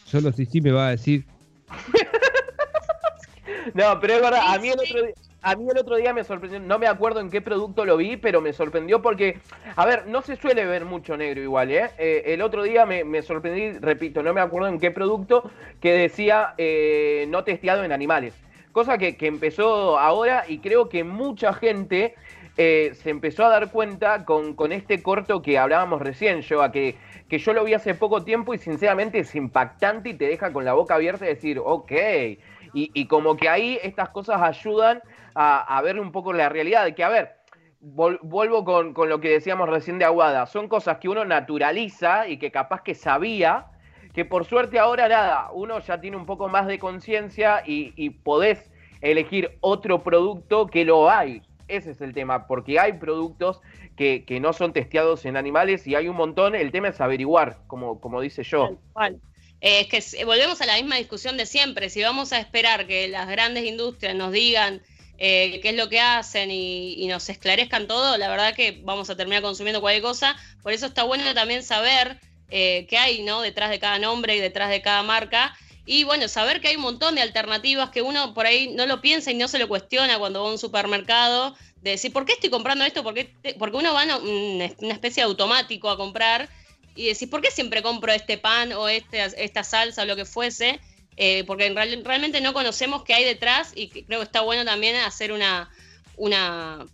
Solo 0.05 0.31
si 0.31 0.45
sí 0.45 0.61
me 0.61 0.71
va 0.71 0.87
a 0.87 0.91
decir. 0.91 1.25
no, 3.73 3.99
pero 3.99 4.13
es 4.13 4.21
verdad, 4.21 4.53
a 4.53 4.59
mí 4.59 4.69
el 4.69 4.79
otro 4.79 5.03
día. 5.03 5.24
A 5.45 5.55
mí 5.55 5.67
el 5.69 5.77
otro 5.77 5.97
día 5.97 6.11
me 6.11 6.23
sorprendió, 6.23 6.59
no 6.59 6.79
me 6.79 6.87
acuerdo 6.87 7.19
en 7.19 7.29
qué 7.29 7.39
producto 7.39 7.85
lo 7.85 7.97
vi, 7.97 8.17
pero 8.17 8.41
me 8.41 8.51
sorprendió 8.51 9.03
porque, 9.03 9.37
a 9.75 9.85
ver, 9.85 10.07
no 10.07 10.23
se 10.23 10.37
suele 10.37 10.65
ver 10.65 10.85
mucho 10.85 11.15
negro 11.17 11.39
igual, 11.39 11.69
¿eh? 11.71 11.91
eh 11.99 12.23
el 12.25 12.41
otro 12.41 12.63
día 12.63 12.87
me, 12.87 13.03
me, 13.03 13.21
sorprendí, 13.21 13.77
repito, 13.77 14.23
no 14.23 14.33
me 14.33 14.41
acuerdo 14.41 14.69
en 14.69 14.79
qué 14.79 14.89
producto, 14.89 15.51
que 15.79 15.93
decía 15.93 16.55
eh, 16.57 17.27
no 17.29 17.43
testeado 17.43 17.83
en 17.83 17.91
animales. 17.91 18.33
Cosa 18.71 18.97
que, 18.97 19.17
que, 19.17 19.27
empezó 19.27 19.99
ahora 19.99 20.45
y 20.47 20.57
creo 20.57 20.89
que 20.89 21.03
mucha 21.03 21.53
gente 21.53 22.15
eh, 22.57 22.93
se 22.95 23.11
empezó 23.11 23.45
a 23.45 23.49
dar 23.49 23.69
cuenta 23.69 24.25
con, 24.25 24.55
con, 24.55 24.71
este 24.71 25.03
corto 25.03 25.43
que 25.43 25.59
hablábamos 25.59 26.01
recién, 26.01 26.41
yo, 26.41 26.63
a 26.63 26.71
que 26.71 26.95
que 27.29 27.39
yo 27.39 27.53
lo 27.53 27.63
vi 27.63 27.73
hace 27.73 27.95
poco 27.95 28.23
tiempo 28.23 28.53
y 28.53 28.57
sinceramente 28.57 29.19
es 29.19 29.33
impactante 29.35 30.09
y 30.09 30.13
te 30.13 30.27
deja 30.27 30.53
con 30.53 30.63
la 30.63 30.73
boca 30.73 30.95
abierta 30.95 31.25
y 31.25 31.29
decir, 31.29 31.59
ok. 31.63 31.91
Y, 32.77 33.07
como 33.07 33.37
que 33.37 33.47
ahí 33.47 33.79
estas 33.83 34.09
cosas 34.09 34.41
ayudan 34.41 35.01
a, 35.35 35.81
ver 35.83 35.99
un 35.99 36.11
poco 36.11 36.33
la 36.33 36.49
realidad. 36.49 36.93
Que, 36.93 37.03
a 37.03 37.09
ver, 37.09 37.35
vuelvo 37.81 38.63
con, 38.63 38.93
lo 39.09 39.19
que 39.19 39.29
decíamos 39.29 39.69
recién 39.69 39.99
de 39.99 40.05
Aguada. 40.05 40.45
Son 40.47 40.67
cosas 40.67 40.97
que 40.97 41.09
uno 41.09 41.25
naturaliza 41.25 42.27
y 42.27 42.37
que 42.37 42.51
capaz 42.51 42.81
que 42.81 42.95
sabía, 42.95 43.67
que 44.13 44.25
por 44.25 44.45
suerte 44.45 44.79
ahora 44.79 45.07
nada, 45.07 45.51
uno 45.51 45.79
ya 45.79 45.99
tiene 45.99 46.17
un 46.17 46.25
poco 46.25 46.47
más 46.47 46.67
de 46.67 46.79
conciencia 46.79 47.63
y, 47.65 48.09
podés 48.09 48.71
elegir 49.01 49.57
otro 49.61 50.03
producto 50.03 50.67
que 50.67 50.85
lo 50.85 51.09
hay. 51.09 51.41
Ese 51.67 51.91
es 51.91 52.01
el 52.01 52.13
tema, 52.13 52.47
porque 52.47 52.79
hay 52.79 52.93
productos 52.93 53.61
que, 53.97 54.23
no 54.41 54.53
son 54.53 54.71
testeados 54.71 55.25
en 55.25 55.35
animales 55.35 55.85
y 55.85 55.95
hay 55.95 56.07
un 56.07 56.15
montón, 56.15 56.55
el 56.55 56.71
tema 56.71 56.89
es 56.89 57.01
averiguar, 57.01 57.59
como, 57.67 57.99
como 57.99 58.21
dice 58.21 58.43
yo. 58.43 58.77
Eh, 59.61 59.87
es 59.89 60.13
que 60.13 60.25
volvemos 60.25 60.61
a 60.61 60.65
la 60.65 60.75
misma 60.75 60.97
discusión 60.97 61.37
de 61.37 61.45
siempre, 61.45 61.89
si 61.89 62.03
vamos 62.03 62.33
a 62.33 62.39
esperar 62.39 62.87
que 62.87 63.07
las 63.07 63.27
grandes 63.27 63.63
industrias 63.63 64.13
nos 64.15 64.31
digan 64.31 64.81
eh, 65.17 65.59
qué 65.61 65.69
es 65.69 65.75
lo 65.75 65.87
que 65.89 65.99
hacen 65.99 66.51
y, 66.51 67.07
nos 67.07 67.29
esclarezcan 67.29 67.87
todo, 67.87 68.17
la 68.17 68.27
verdad 68.29 68.53
que 68.53 68.79
vamos 68.83 69.09
a 69.09 69.15
terminar 69.15 69.41
consumiendo 69.41 69.81
cualquier 69.81 70.03
cosa, 70.03 70.35
por 70.61 70.73
eso 70.73 70.87
está 70.87 71.03
bueno 71.03 71.33
también 71.33 71.63
saber 71.63 72.19
eh, 72.49 72.85
qué 72.89 72.97
hay 72.97 73.23
¿no? 73.23 73.41
detrás 73.41 73.69
de 73.69 73.79
cada 73.79 73.99
nombre 73.99 74.35
y 74.35 74.39
detrás 74.39 74.69
de 74.69 74.81
cada 74.81 75.03
marca. 75.03 75.55
Y 75.87 76.03
bueno, 76.03 76.27
saber 76.27 76.61
que 76.61 76.69
hay 76.69 76.77
un 76.77 76.81
montón 76.81 77.13
de 77.13 77.21
alternativas 77.21 77.91
que 77.91 78.01
uno 78.01 78.33
por 78.33 78.47
ahí 78.47 78.73
no 78.73 78.87
lo 78.87 79.01
piensa 79.01 79.31
y 79.31 79.35
no 79.35 79.47
se 79.47 79.59
lo 79.59 79.67
cuestiona 79.67 80.17
cuando 80.17 80.41
va 80.41 80.49
a 80.49 80.51
un 80.51 80.57
supermercado 80.57 81.55
de 81.81 81.91
decir, 81.91 82.11
¿por 82.11 82.25
qué 82.25 82.33
estoy 82.33 82.49
comprando 82.49 82.83
esto? 82.83 83.03
Porque 83.03 83.29
uno 83.71 83.93
va 83.93 84.01
a 84.01 84.17
una 84.17 84.65
especie 84.65 85.21
de 85.21 85.29
automático 85.29 85.89
a 85.89 85.97
comprar 85.97 86.49
y 86.95 87.05
decir, 87.05 87.29
¿por 87.29 87.41
qué 87.41 87.51
siempre 87.51 87.83
compro 87.83 88.11
este 88.11 88.39
pan 88.39 88.73
o 88.73 88.89
este, 88.89 89.23
esta 89.37 89.63
salsa 89.63 90.01
o 90.01 90.05
lo 90.05 90.15
que 90.15 90.25
fuese? 90.25 90.79
Eh, 91.17 91.45
porque 91.47 91.73
realmente 92.03 92.41
no 92.41 92.53
conocemos 92.53 93.03
qué 93.03 93.13
hay 93.13 93.23
detrás 93.23 93.71
y 93.73 93.87
creo 93.87 94.19
que 94.19 94.25
está 94.25 94.41
bueno 94.41 94.65
también 94.65 94.97
hacer 94.97 95.31
una, 95.31 95.69
una, 96.17 96.85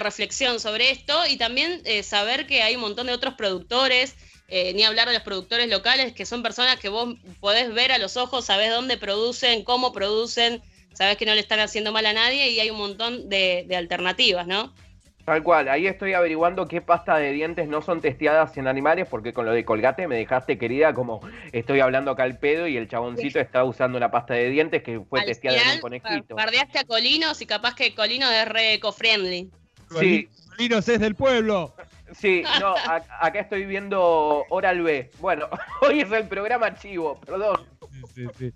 reflexión 0.00 0.60
sobre 0.60 0.90
esto 0.90 1.26
y 1.26 1.38
también 1.38 1.80
eh, 1.86 2.02
saber 2.02 2.46
que 2.46 2.62
hay 2.62 2.74
un 2.74 2.82
montón 2.82 3.06
de 3.06 3.14
otros 3.14 3.34
productores, 3.34 4.16
eh, 4.48 4.74
ni 4.74 4.82
hablar 4.82 5.08
de 5.08 5.14
los 5.14 5.22
productores 5.22 5.66
locales, 5.68 6.12
que 6.12 6.26
son 6.26 6.42
personas 6.42 6.78
que 6.78 6.90
vos 6.90 7.16
podés 7.40 7.72
ver 7.72 7.90
a 7.90 7.98
los 7.98 8.18
ojos, 8.18 8.44
sabés 8.44 8.70
dónde 8.70 8.98
producen, 8.98 9.64
cómo 9.64 9.92
producen, 9.92 10.62
sabes 10.92 11.16
que 11.16 11.24
no 11.24 11.34
le 11.34 11.40
están 11.40 11.60
haciendo 11.60 11.92
mal 11.92 12.04
a 12.04 12.12
nadie 12.12 12.50
y 12.50 12.60
hay 12.60 12.68
un 12.68 12.76
montón 12.76 13.30
de, 13.30 13.66
alternativas, 13.74 14.46
¿no? 14.46 14.74
Tal 15.24 15.42
cual, 15.42 15.68
ahí 15.68 15.86
estoy 15.86 16.14
averiguando 16.14 16.66
qué 16.66 16.80
pasta 16.80 17.16
de 17.16 17.32
dientes 17.32 17.68
no 17.68 17.82
son 17.82 18.00
testeadas 18.00 18.56
en 18.56 18.66
animales, 18.66 19.06
porque 19.08 19.32
con 19.32 19.44
lo 19.46 19.52
de 19.52 19.64
colgate 19.64 20.08
me 20.08 20.16
dejaste 20.16 20.58
querida 20.58 20.94
como 20.94 21.20
estoy 21.52 21.80
hablando 21.80 22.10
acá 22.10 22.24
al 22.24 22.38
pedo 22.38 22.66
y 22.66 22.76
el 22.76 22.88
chaboncito 22.88 23.38
está 23.38 23.64
usando 23.64 23.98
una 23.98 24.10
pasta 24.10 24.34
de 24.34 24.48
dientes 24.48 24.82
que 24.82 25.00
fue 25.00 25.22
testeada 25.22 25.60
en 25.62 25.74
un 25.76 25.80
conejito. 25.80 26.34
Bardeaste 26.34 26.78
a 26.78 26.84
Colinos 26.84 27.40
y 27.42 27.46
capaz 27.46 27.74
que 27.74 27.94
Colinos 27.94 28.30
es 28.32 28.48
re 28.48 28.74
eco-friendly. 28.74 29.50
Sí. 29.98 30.28
Colinos 30.48 30.88
es 30.88 31.00
del 31.00 31.14
pueblo. 31.14 31.74
Sí, 32.12 32.42
no, 32.60 32.74
acá 33.20 33.40
estoy 33.40 33.66
viendo 33.66 34.44
Oral 34.48 34.82
B. 34.82 35.10
Bueno, 35.18 35.48
hoy 35.82 36.00
es 36.00 36.10
el 36.10 36.26
programa 36.26 36.74
chivo, 36.74 37.20
perdón. 37.20 37.66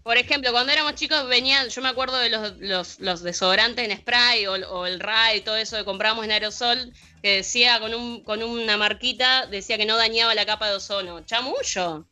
Por 0.03 0.17
ejemplo, 0.17 0.53
cuando 0.53 0.73
éramos 0.73 0.95
chicos 0.95 1.29
venían, 1.29 1.69
yo 1.69 1.83
me 1.83 1.89
acuerdo 1.89 2.19
de 2.19 2.31
los, 2.31 3.01
los, 3.01 3.23
desodorantes 3.23 3.89
en 3.89 3.97
spray 3.97 4.47
o, 4.47 4.87
el 4.87 5.01
RAI, 5.01 5.43
todo 5.43 5.57
eso 5.57 5.77
que 5.77 5.85
compramos 5.85 6.25
en 6.25 6.33
aerosol, 6.33 6.93
que 7.23 7.37
decía 7.37 7.81
con, 7.81 7.95
un, 7.95 8.23
con 8.23 8.43
una 8.43 8.77
marquita, 8.77 9.47
decía 9.47 9.77
que 9.79 9.87
no 9.87 9.97
dañaba 9.97 10.35
la 10.35 10.47
capa 10.47 10.69
de 10.69 10.77
ozono. 10.77 11.21
Chamullo. 11.25 12.07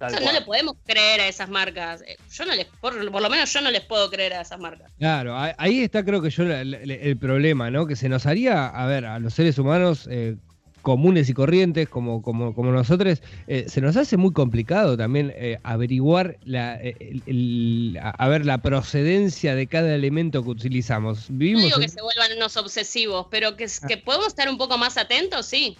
no 0.00 0.32
le 0.32 0.42
podemos 0.42 0.76
creer 0.84 1.20
a 1.20 1.28
esas 1.28 1.48
marcas. 1.48 2.02
Eh, 2.02 2.16
yo 2.32 2.44
no 2.44 2.54
les, 2.54 2.66
por, 2.66 2.94
lo 2.94 3.30
menos 3.30 3.52
yo 3.52 3.60
no 3.60 3.70
les 3.70 3.82
puedo 3.82 4.10
creer 4.10 4.34
a 4.34 4.40
esas 4.40 4.58
marcas. 4.58 4.92
Claro, 4.98 5.36
ahí 5.36 5.82
está 5.82 6.04
creo 6.04 6.22
que 6.22 6.30
yo 6.30 6.44
el, 6.44 7.18
problema, 7.18 7.70
¿no? 7.70 7.86
Que 7.86 7.96
se 7.96 8.08
nos 8.08 8.26
haría, 8.26 8.66
a 8.66 8.86
ver, 8.86 9.04
a 9.04 9.18
los 9.18 9.34
seres 9.34 9.58
humanos 9.58 10.08
eh, 10.10 10.36
comunes 10.84 11.28
y 11.28 11.34
corrientes 11.34 11.88
como, 11.88 12.22
como, 12.22 12.54
como 12.54 12.70
nosotros, 12.70 13.20
eh, 13.48 13.64
se 13.66 13.80
nos 13.80 13.96
hace 13.96 14.16
muy 14.16 14.32
complicado 14.32 14.96
también 14.96 15.32
eh, 15.34 15.58
averiguar 15.64 16.36
la, 16.44 16.78
eh, 16.80 17.94
a 18.00 18.28
ver 18.28 18.46
la 18.46 18.58
procedencia 18.58 19.56
de 19.56 19.66
cada 19.66 19.92
elemento 19.94 20.44
que 20.44 20.50
utilizamos. 20.50 21.30
no 21.30 21.38
digo 21.38 21.80
que 21.80 21.88
se 21.88 22.02
vuelvan 22.02 22.36
unos 22.36 22.56
obsesivos, 22.56 23.26
pero 23.30 23.56
que, 23.56 23.64
ah. 23.64 23.88
podemos 24.04 24.28
estar 24.28 24.48
un 24.48 24.58
poco 24.58 24.78
más 24.78 24.96
atentos, 24.96 25.46
sí. 25.46 25.76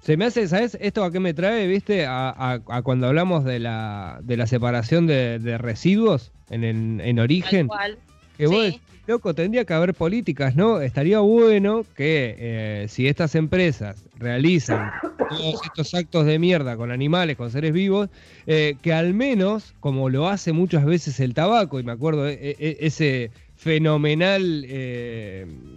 Se 0.00 0.16
me 0.16 0.24
hace, 0.24 0.48
¿sabes? 0.48 0.76
Esto 0.80 1.04
a 1.04 1.12
qué 1.12 1.20
me 1.20 1.34
trae, 1.34 1.68
viste? 1.68 2.06
A, 2.08 2.60
cuando 2.82 3.06
hablamos 3.06 3.44
de 3.44 3.60
la, 3.60 4.18
de 4.22 4.36
la 4.36 4.48
separación 4.48 5.06
de, 5.06 5.58
residuos 5.58 6.32
en, 6.50 6.64
en 7.00 7.18
origen. 7.20 7.68
Que 8.36 8.46
vos 8.46 8.80
loco, 9.06 9.34
tendría 9.34 9.64
que 9.64 9.74
haber 9.74 9.94
políticas, 9.94 10.54
¿no? 10.54 10.80
Estaría 10.80 11.18
bueno 11.20 11.84
que 11.96 12.36
eh, 12.38 12.86
si 12.88 13.08
estas 13.08 13.34
empresas 13.34 14.04
realizan 14.18 14.90
todos 15.28 15.60
estos 15.64 15.94
actos 15.94 16.26
de 16.26 16.38
mierda 16.38 16.76
con 16.76 16.90
animales, 16.90 17.36
con 17.36 17.50
seres 17.50 17.72
vivos, 17.72 18.08
eh, 18.46 18.76
que 18.80 18.92
al 18.92 19.14
menos, 19.14 19.74
como 19.80 20.08
lo 20.08 20.28
hace 20.28 20.52
muchas 20.52 20.84
veces 20.84 21.18
el 21.20 21.34
tabaco, 21.34 21.80
y 21.80 21.82
me 21.82 21.92
acuerdo 21.92 22.28
eh, 22.28 22.56
ese 22.58 23.30
fenomenal 23.56 24.66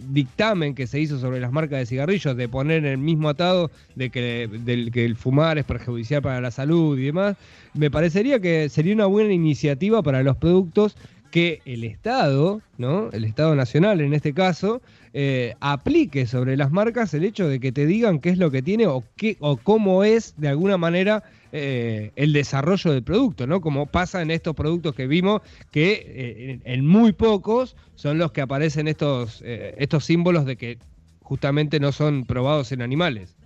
dictamen 0.08 0.74
que 0.74 0.88
se 0.88 0.98
hizo 0.98 1.20
sobre 1.20 1.38
las 1.38 1.52
marcas 1.52 1.78
de 1.78 1.86
cigarrillos, 1.86 2.36
de 2.36 2.48
poner 2.48 2.78
en 2.78 2.86
el 2.86 2.98
mismo 2.98 3.28
atado 3.28 3.70
de 3.94 4.10
que, 4.10 4.50
que 4.92 5.04
el 5.04 5.14
fumar 5.14 5.56
es 5.56 5.64
perjudicial 5.64 6.20
para 6.20 6.40
la 6.40 6.50
salud 6.50 6.98
y 6.98 7.04
demás, 7.04 7.36
me 7.74 7.88
parecería 7.88 8.40
que 8.40 8.68
sería 8.70 8.92
una 8.92 9.06
buena 9.06 9.32
iniciativa 9.32 10.02
para 10.02 10.24
los 10.24 10.36
productos 10.36 10.96
que 11.36 11.60
el 11.66 11.84
Estado, 11.84 12.62
¿no? 12.78 13.10
El 13.12 13.24
Estado 13.24 13.54
Nacional 13.54 14.00
en 14.00 14.14
este 14.14 14.32
caso, 14.32 14.80
eh, 15.12 15.54
aplique 15.60 16.26
sobre 16.26 16.56
las 16.56 16.70
marcas 16.70 17.12
el 17.12 17.26
hecho 17.26 17.46
de 17.46 17.60
que 17.60 17.72
te 17.72 17.84
digan 17.84 18.20
qué 18.20 18.30
es 18.30 18.38
lo 18.38 18.50
que 18.50 18.62
tiene 18.62 18.86
o 18.86 19.04
qué 19.18 19.36
o 19.40 19.58
cómo 19.58 20.02
es 20.02 20.32
de 20.38 20.48
alguna 20.48 20.78
manera 20.78 21.24
eh, 21.52 22.10
el 22.16 22.32
desarrollo 22.32 22.90
del 22.90 23.02
producto, 23.02 23.46
¿no? 23.46 23.60
Como 23.60 23.84
pasa 23.84 24.22
en 24.22 24.30
estos 24.30 24.56
productos 24.56 24.94
que 24.94 25.06
vimos, 25.06 25.42
que 25.70 26.06
eh, 26.06 26.60
en, 26.64 26.86
muy 26.86 27.12
pocos 27.12 27.76
son 27.96 28.16
los 28.16 28.32
que 28.32 28.40
aparecen 28.40 28.88
estos, 28.88 29.42
estos 29.44 30.06
símbolos 30.06 30.46
de 30.46 30.56
que 30.56 30.78
justamente 31.20 31.78
no 31.80 31.92
son 31.92 32.24
probados 32.24 32.72
en 32.72 32.80
animales. 32.80 33.36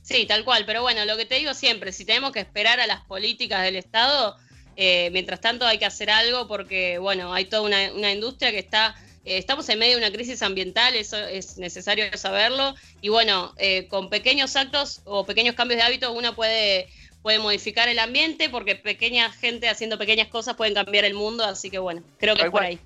Sí, 0.00 0.24
tal 0.26 0.42
cual, 0.44 0.64
pero 0.64 0.80
bueno, 0.80 1.04
lo 1.04 1.18
que 1.18 1.26
te 1.26 1.34
digo 1.34 1.52
siempre, 1.52 1.92
si 1.92 2.06
tenemos 2.06 2.32
que 2.32 2.40
esperar 2.40 2.80
a 2.80 2.86
las 2.86 3.02
políticas 3.02 3.62
del 3.62 3.76
Estado, 3.76 4.36
eh, 4.76 5.10
mientras 5.12 5.40
tanto 5.40 5.66
hay 5.66 5.78
que 5.78 5.84
hacer 5.84 6.10
algo 6.10 6.48
porque, 6.48 6.98
bueno, 6.98 7.32
hay 7.32 7.46
toda 7.46 7.62
una, 7.62 8.12
industria 8.12 8.50
que 8.50 8.58
está, 8.58 8.94
eh, 9.24 9.38
estamos 9.38 9.68
en 9.68 9.78
medio 9.78 9.92
de 9.96 10.06
una 10.06 10.12
crisis 10.12 10.42
ambiental, 10.42 10.94
eso 10.94 11.16
es 11.16 11.58
necesario 11.58 12.04
saberlo, 12.16 12.74
y 13.00 13.08
bueno, 13.08 13.54
eh, 13.58 13.86
con 13.88 14.10
pequeños 14.10 14.56
actos 14.56 15.02
o 15.04 15.24
pequeños 15.24 15.54
cambios 15.54 15.78
de 15.78 15.84
hábitos 15.84 16.12
uno 16.14 16.34
puede, 16.34 16.88
puede 17.22 17.38
modificar 17.38 17.88
el 17.88 17.98
ambiente 17.98 18.48
porque 18.48 18.74
pequeña 18.74 19.30
gente 19.30 19.68
haciendo 19.68 19.98
pequeñas 19.98 20.28
cosas 20.28 20.56
pueden 20.56 20.74
cambiar 20.74 21.04
el 21.04 21.14
mundo, 21.14 21.44
así 21.44 21.70
que 21.70 21.78
bueno, 21.78 22.02
creo 22.18 22.34
que 22.34 22.42
es 22.42 22.50
por 22.50 22.62
ahí. 22.62 22.78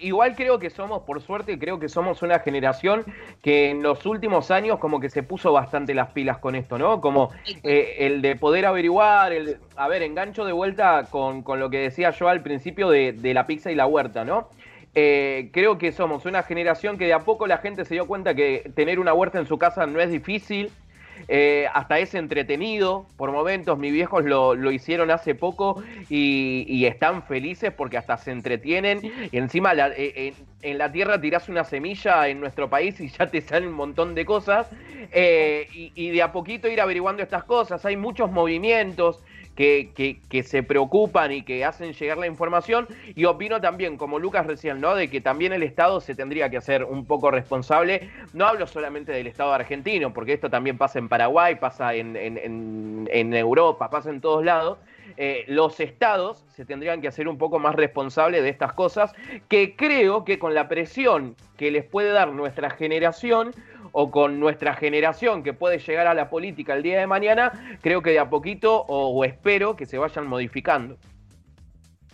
Igual 0.00 0.34
creo 0.34 0.58
que 0.58 0.70
somos, 0.70 1.02
por 1.02 1.20
suerte, 1.20 1.58
creo 1.58 1.78
que 1.78 1.88
somos 1.88 2.22
una 2.22 2.38
generación 2.38 3.04
que 3.42 3.70
en 3.70 3.82
los 3.82 4.06
últimos 4.06 4.50
años 4.50 4.78
como 4.78 5.00
que 5.00 5.10
se 5.10 5.22
puso 5.22 5.52
bastante 5.52 5.94
las 5.94 6.10
pilas 6.10 6.38
con 6.38 6.54
esto, 6.54 6.78
¿no? 6.78 7.00
Como 7.00 7.30
el 7.62 8.22
de 8.22 8.36
poder 8.36 8.66
averiguar, 8.66 9.32
el, 9.32 9.58
a 9.76 9.88
ver, 9.88 10.02
engancho 10.02 10.44
de 10.44 10.52
vuelta 10.52 11.06
con, 11.10 11.44
lo 11.58 11.70
que 11.70 11.78
decía 11.78 12.10
yo 12.10 12.28
al 12.28 12.42
principio 12.42 12.88
de, 12.90 13.34
la 13.34 13.46
pizza 13.46 13.70
y 13.70 13.74
la 13.74 13.86
huerta, 13.86 14.24
¿no? 14.24 14.48
Eh, 14.94 15.50
creo 15.52 15.76
que 15.76 15.92
somos 15.92 16.24
una 16.24 16.42
generación 16.42 16.96
que 16.96 17.04
de 17.04 17.12
a 17.12 17.18
poco 17.18 17.46
la 17.46 17.58
gente 17.58 17.84
se 17.84 17.94
dio 17.94 18.06
cuenta 18.06 18.34
que 18.34 18.70
tener 18.74 18.98
una 18.98 19.12
huerta 19.12 19.38
en 19.38 19.46
su 19.46 19.58
casa 19.58 19.86
no 19.86 20.00
es 20.00 20.10
difícil, 20.10 20.70
eh, 21.28 21.66
hasta 21.74 21.98
es 21.98 22.14
entretenido 22.14 23.06
por 23.16 23.32
momentos. 23.32 23.78
Mis 23.78 23.92
viejos 23.92 24.24
lo, 24.24 24.54
hicieron 24.70 25.10
hace 25.10 25.34
poco 25.34 25.82
y, 26.08 26.84
están 26.86 27.22
felices 27.24 27.72
porque 27.72 27.96
hasta 27.96 28.16
se 28.16 28.30
entretienen. 28.30 29.00
Y 29.30 29.36
encima 29.36 29.72
eh, 29.74 30.34
en 30.62 30.78
la 30.78 30.90
tierra 30.90 31.20
tirás 31.20 31.48
una 31.48 31.64
semilla 31.64 32.28
en 32.28 32.40
nuestro 32.40 32.68
país 32.68 33.00
y 33.00 33.08
ya 33.08 33.26
te 33.28 33.40
salen 33.40 33.68
un 33.68 33.74
montón 33.74 34.14
de 34.14 34.24
cosas. 34.24 34.68
y, 35.12 35.92
y, 35.94 36.10
de 36.10 36.22
a 36.22 36.32
poquito 36.32 36.68
ir 36.68 36.80
averiguando 36.80 37.22
estas 37.22 37.44
cosas. 37.44 37.84
Hay 37.84 37.96
muchos 37.96 38.30
movimientos 38.30 39.22
que, 39.56 40.20
que, 40.28 40.42
se 40.42 40.62
preocupan 40.62 41.32
y 41.32 41.42
que 41.42 41.64
hacen 41.64 41.92
llegar 41.94 42.18
la 42.18 42.26
información. 42.26 42.86
Y 43.14 43.24
opino 43.24 43.60
también, 43.60 43.96
como 43.96 44.18
Lucas 44.18 44.46
recién, 44.46 44.80
¿no? 44.80 44.94
De 44.94 45.08
que 45.08 45.20
también 45.20 45.52
el 45.52 45.62
Estado 45.62 46.00
se 46.00 46.14
tendría 46.14 46.50
que 46.50 46.58
hacer 46.58 46.84
un 46.84 47.06
poco 47.06 47.30
responsable. 47.30 48.10
No 48.34 48.46
hablo 48.46 48.66
solamente 48.66 49.12
del 49.12 49.26
Estado 49.26 49.52
argentino, 49.52 50.12
porque 50.12 50.34
esto 50.34 50.50
también 50.50 50.76
pasa 50.76 50.98
en 50.98 51.08
Paraguay, 51.08 51.56
pasa 51.56 51.94
en, 51.94 52.16
en, 52.16 53.34
Europa, 53.34 53.90
pasa 53.90 54.10
en 54.10 54.20
todos 54.20 54.44
lados. 54.44 54.78
Eh, 55.16 55.44
los 55.48 55.80
estados 55.80 56.44
se 56.54 56.64
tendrían 56.64 57.00
que 57.00 57.08
hacer 57.08 57.26
un 57.28 57.38
poco 57.38 57.58
más 57.58 57.74
responsables 57.74 58.42
de 58.42 58.50
estas 58.50 58.72
cosas, 58.74 59.12
que 59.48 59.74
creo 59.76 60.24
que 60.24 60.38
con 60.38 60.54
la 60.54 60.68
presión 60.68 61.36
que 61.56 61.70
les 61.70 61.84
puede 61.84 62.10
dar 62.10 62.32
nuestra 62.32 62.70
generación, 62.70 63.52
o 63.98 64.10
con 64.10 64.38
nuestra 64.38 64.74
generación 64.74 65.42
que 65.42 65.54
puede 65.54 65.78
llegar 65.78 66.06
a 66.06 66.12
la 66.12 66.28
política 66.28 66.74
el 66.74 66.82
día 66.82 66.98
de 66.98 67.06
mañana, 67.06 67.78
creo 67.80 68.02
que 68.02 68.10
de 68.10 68.18
a 68.18 68.28
poquito 68.28 68.84
o, 68.88 69.24
espero 69.24 69.74
que 69.74 69.86
se 69.86 69.96
vayan 69.96 70.26
modificando. 70.26 70.98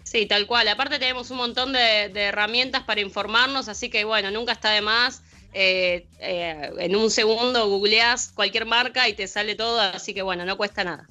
Sí, 0.04 0.26
tal 0.26 0.46
cual. 0.46 0.68
Aparte 0.68 1.00
tenemos 1.00 1.32
un 1.32 1.38
montón 1.38 1.72
de, 1.72 2.12
herramientas 2.14 2.84
para 2.84 3.00
informarnos, 3.00 3.68
así 3.68 3.90
que 3.90 4.04
bueno, 4.04 4.30
nunca 4.30 4.52
está 4.52 4.70
de 4.70 4.80
más. 4.80 5.24
Eh, 5.54 6.06
eh, 6.20 6.70
en 6.78 6.94
un 6.94 7.10
segundo 7.10 7.66
googleás 7.66 8.30
cualquier 8.32 8.64
marca 8.64 9.08
y 9.08 9.14
te 9.14 9.26
sale 9.26 9.56
todo, 9.56 9.80
así 9.80 10.14
que 10.14 10.22
bueno, 10.22 10.44
no 10.44 10.56
cuesta 10.56 10.84
nada. 10.84 11.08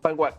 Tal 0.00 0.14
cual. 0.14 0.34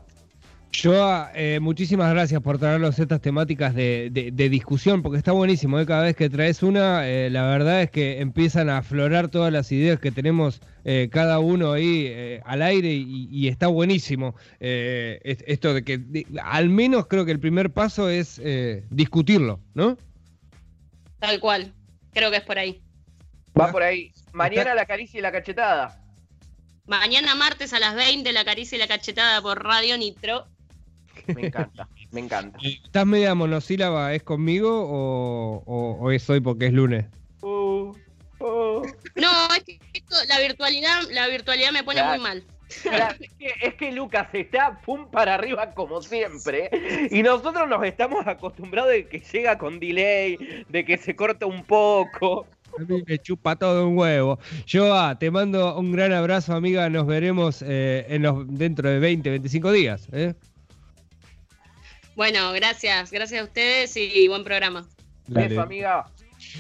Joa, 0.76 1.32
eh, 1.36 1.60
muchísimas 1.62 2.12
gracias 2.12 2.42
por 2.42 2.58
traernos 2.58 2.98
estas 2.98 3.22
temáticas 3.22 3.76
de, 3.76 4.10
discusión, 4.50 5.02
porque 5.04 5.18
está 5.18 5.32
buenísimo. 5.32 5.80
¿eh? 5.80 5.86
Cada 5.86 6.04
vez 6.04 6.16
que 6.16 6.30
traes 6.30 6.64
una, 6.64 7.08
eh, 7.08 7.30
la 7.30 7.44
verdad 7.44 7.84
es 7.84 7.92
que 7.92 8.20
empiezan 8.20 8.70
a 8.70 8.80
aflorar 8.80 9.30
todas 9.30 9.54
las 9.54 9.72
ideas 9.72 10.00
que 10.00 10.12
tenemos 10.12 10.62
cada 11.12 11.40
uno 11.40 11.72
ahí 11.72 12.42
al 12.44 12.62
aire 12.62 12.92
y, 12.92 13.48
está 13.48 13.68
buenísimo. 13.68 14.36
esto 14.60 15.74
de 15.74 15.84
que 15.84 16.26
al 16.44 16.70
menos 16.70 17.08
creo 17.08 17.24
que 17.24 17.32
el 17.32 17.40
primer 17.40 17.72
paso 17.72 18.10
es 18.10 18.42
discutirlo, 18.90 19.62
¿no? 19.74 19.98
Tal 21.20 21.40
cual, 21.40 21.74
creo 22.12 22.32
que 22.32 22.38
es 22.38 22.44
por 22.44 22.60
ahí. 22.60 22.82
Va 23.58 23.72
por 23.72 23.84
ahí. 23.84 24.12
Mañana 24.34 24.76
la 24.76 24.86
caricia 24.86 25.20
y 25.20 25.22
la 25.22 25.32
cachetada. 25.32 26.04
Mañana 26.86 27.34
martes 27.36 27.72
a 27.72 27.80
las 27.80 27.96
20 27.96 28.34
la 28.34 28.44
caricia 28.44 28.76
y 28.76 28.80
la 28.80 28.88
cachetada 28.88 29.42
por 29.42 29.64
Radio 29.64 29.98
Nitro. 29.98 30.48
Me 31.36 31.48
encanta, 31.48 31.88
me 32.12 32.20
encanta. 32.22 32.60
¿Estás 32.64 33.06
media 33.06 33.36
monosílaba? 33.36 34.14
¿Es 34.14 34.24
conmigo 34.24 34.70
o, 35.66 36.12
es 36.12 36.30
hoy 36.30 36.40
porque 36.42 36.68
es 36.68 36.74
lunes? 36.74 37.06
Uh, 37.42 37.94
uh. 38.40 38.82
No, 39.16 39.56
es 39.56 39.64
que 39.64 39.80
la 40.28 40.40
virtualidad, 40.40 41.02
la 41.12 41.28
virtualidad 41.28 41.72
me 41.72 41.84
pone 41.84 42.04
muy 42.04 42.20
mal. 42.20 42.44
es, 43.62 43.76
que, 43.76 43.92
Lucas 43.92 44.28
está 44.34 44.80
pum 44.82 45.08
para 45.10 45.36
arriba 45.36 45.72
como 45.72 46.02
siempre. 46.02 46.70
Y 47.12 47.22
nosotros 47.24 47.70
nos 47.70 47.84
estamos 47.86 48.26
acostumbrados 48.26 48.92
de 48.92 49.08
que 49.08 49.20
llega 49.20 49.58
con 49.58 49.80
delay, 49.80 50.66
de 50.70 50.86
que 50.86 50.98
se 50.98 51.16
corta 51.16 51.46
un 51.46 51.64
poco. 51.64 52.48
A 52.78 52.82
mí 52.82 53.04
me 53.06 53.20
chupa 53.20 53.56
todo 53.56 53.88
un 53.88 53.98
huevo. 53.98 54.40
Yo 54.66 54.96
ah, 54.96 55.18
te 55.20 55.30
mando 55.30 55.78
un 55.78 55.92
gran 55.92 56.12
abrazo, 56.12 56.54
amiga. 56.54 56.90
Nos 56.90 57.06
veremos 57.06 57.64
eh, 57.66 58.06
en 58.10 58.24
los, 58.24 58.48
dentro 58.48 58.90
de 58.90 59.00
20, 59.00 59.30
25 59.30 59.72
días. 59.72 60.08
¿eh? 60.12 60.34
Bueno, 62.16 62.52
gracias, 62.54 63.12
gracias 63.12 63.42
a 63.42 63.44
ustedes 63.44 63.96
y 63.98 64.28
buen 64.28 64.44
programa. 64.44 64.86
Beso, 65.28 65.62
amiga. 65.62 66.06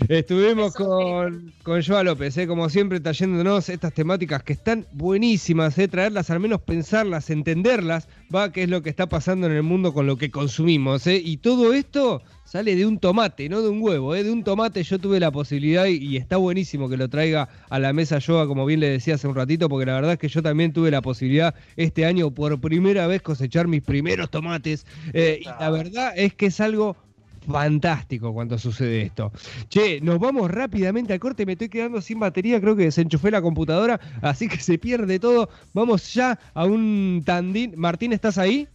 Estuvimos 0.08 0.74
con, 0.74 1.54
con 1.64 1.82
Joa 1.84 2.04
López, 2.04 2.38
¿eh? 2.38 2.48
como 2.48 2.70
siempre, 2.70 3.00
trayéndonos 3.00 3.70
estas 3.70 3.94
temáticas 3.94 4.44
que 4.44 4.54
están 4.54 4.88
buenísimas, 4.92 5.78
¿eh? 5.78 5.88
traerlas, 5.88 6.30
al 6.30 6.40
menos 6.40 6.62
pensarlas, 6.62 7.30
entenderlas, 7.30 8.08
va, 8.34 8.52
qué 8.52 8.64
es 8.64 8.70
lo 8.70 8.82
que 8.82 8.90
está 8.90 9.08
pasando 9.08 9.48
en 9.48 9.54
el 9.54 9.64
mundo 9.64 9.94
con 9.94 10.08
lo 10.08 10.18
que 10.18 10.32
consumimos. 10.32 11.06
¿eh? 11.08 11.22
Y 11.24 11.38
todo 11.38 11.74
esto 11.74 12.22
sale 12.44 12.76
de 12.76 12.86
un 12.86 13.00
tomate, 13.00 13.50
no 13.50 13.62
de 13.62 13.70
un 13.70 13.82
huevo, 13.82 14.16
¿eh? 14.16 14.24
de 14.24 14.32
un 14.32 14.44
tomate 14.44 14.84
yo 14.84 15.00
tuve 15.00 15.20
la 15.20 15.32
posibilidad 15.32 15.86
y, 15.86 16.18
está 16.18 16.38
buenísimo 16.38 16.90
que 16.90 16.98
lo 16.98 17.10
traiga 17.10 17.50
a 17.70 17.80
la 17.80 17.94
mesa 17.94 18.20
Yoga, 18.20 18.48
como 18.48 18.66
bien 18.66 18.80
le 18.80 18.90
decía 18.90 19.16
hace 19.16 19.28
un 19.28 19.36
ratito, 19.36 19.70
porque 19.70 19.86
la 19.86 19.96
verdad 19.96 20.14
es 20.14 20.20
que 20.20 20.28
yo 20.28 20.42
también 20.42 20.74
tuve 20.74 20.92
la 20.92 21.02
posibilidad 21.02 21.56
este 21.78 22.06
año 22.06 22.32
por 22.32 22.60
primera 22.60 23.08
vez 23.08 23.22
cosechar 23.22 23.68
mis 23.68 23.82
primeros 23.82 24.30
tomates 24.30 24.86
eh, 25.14 25.40
y 25.42 25.46
la 25.46 25.70
verdad 25.70 26.14
es 26.16 26.34
que 26.34 26.48
es 26.48 26.60
algo 26.60 26.96
fantástico 27.46 28.34
cuando 28.34 28.58
sucede 28.58 29.04
esto. 29.04 29.32
Che, 29.70 30.00
nos 30.02 30.20
vamos 30.20 30.50
rápidamente 30.50 31.14
al 31.14 31.20
corte, 31.20 31.46
me 31.46 31.54
estoy 31.54 31.70
quedando 31.70 32.02
sin 32.02 32.20
batería, 32.20 32.60
creo 32.60 32.76
que 32.76 32.84
desenchufé 32.84 33.32
la 33.32 33.42
computadora, 33.42 34.00
así 34.22 34.48
que 34.48 34.58
se 34.58 34.78
pierde 34.78 35.20
todo. 35.20 35.50
Vamos 35.74 36.14
ya 36.14 36.40
a 36.54 36.66
un 36.66 37.22
tandín. 37.26 37.74
Martín, 37.78 38.14
¿estás 38.14 38.38
ahí? 38.38 38.68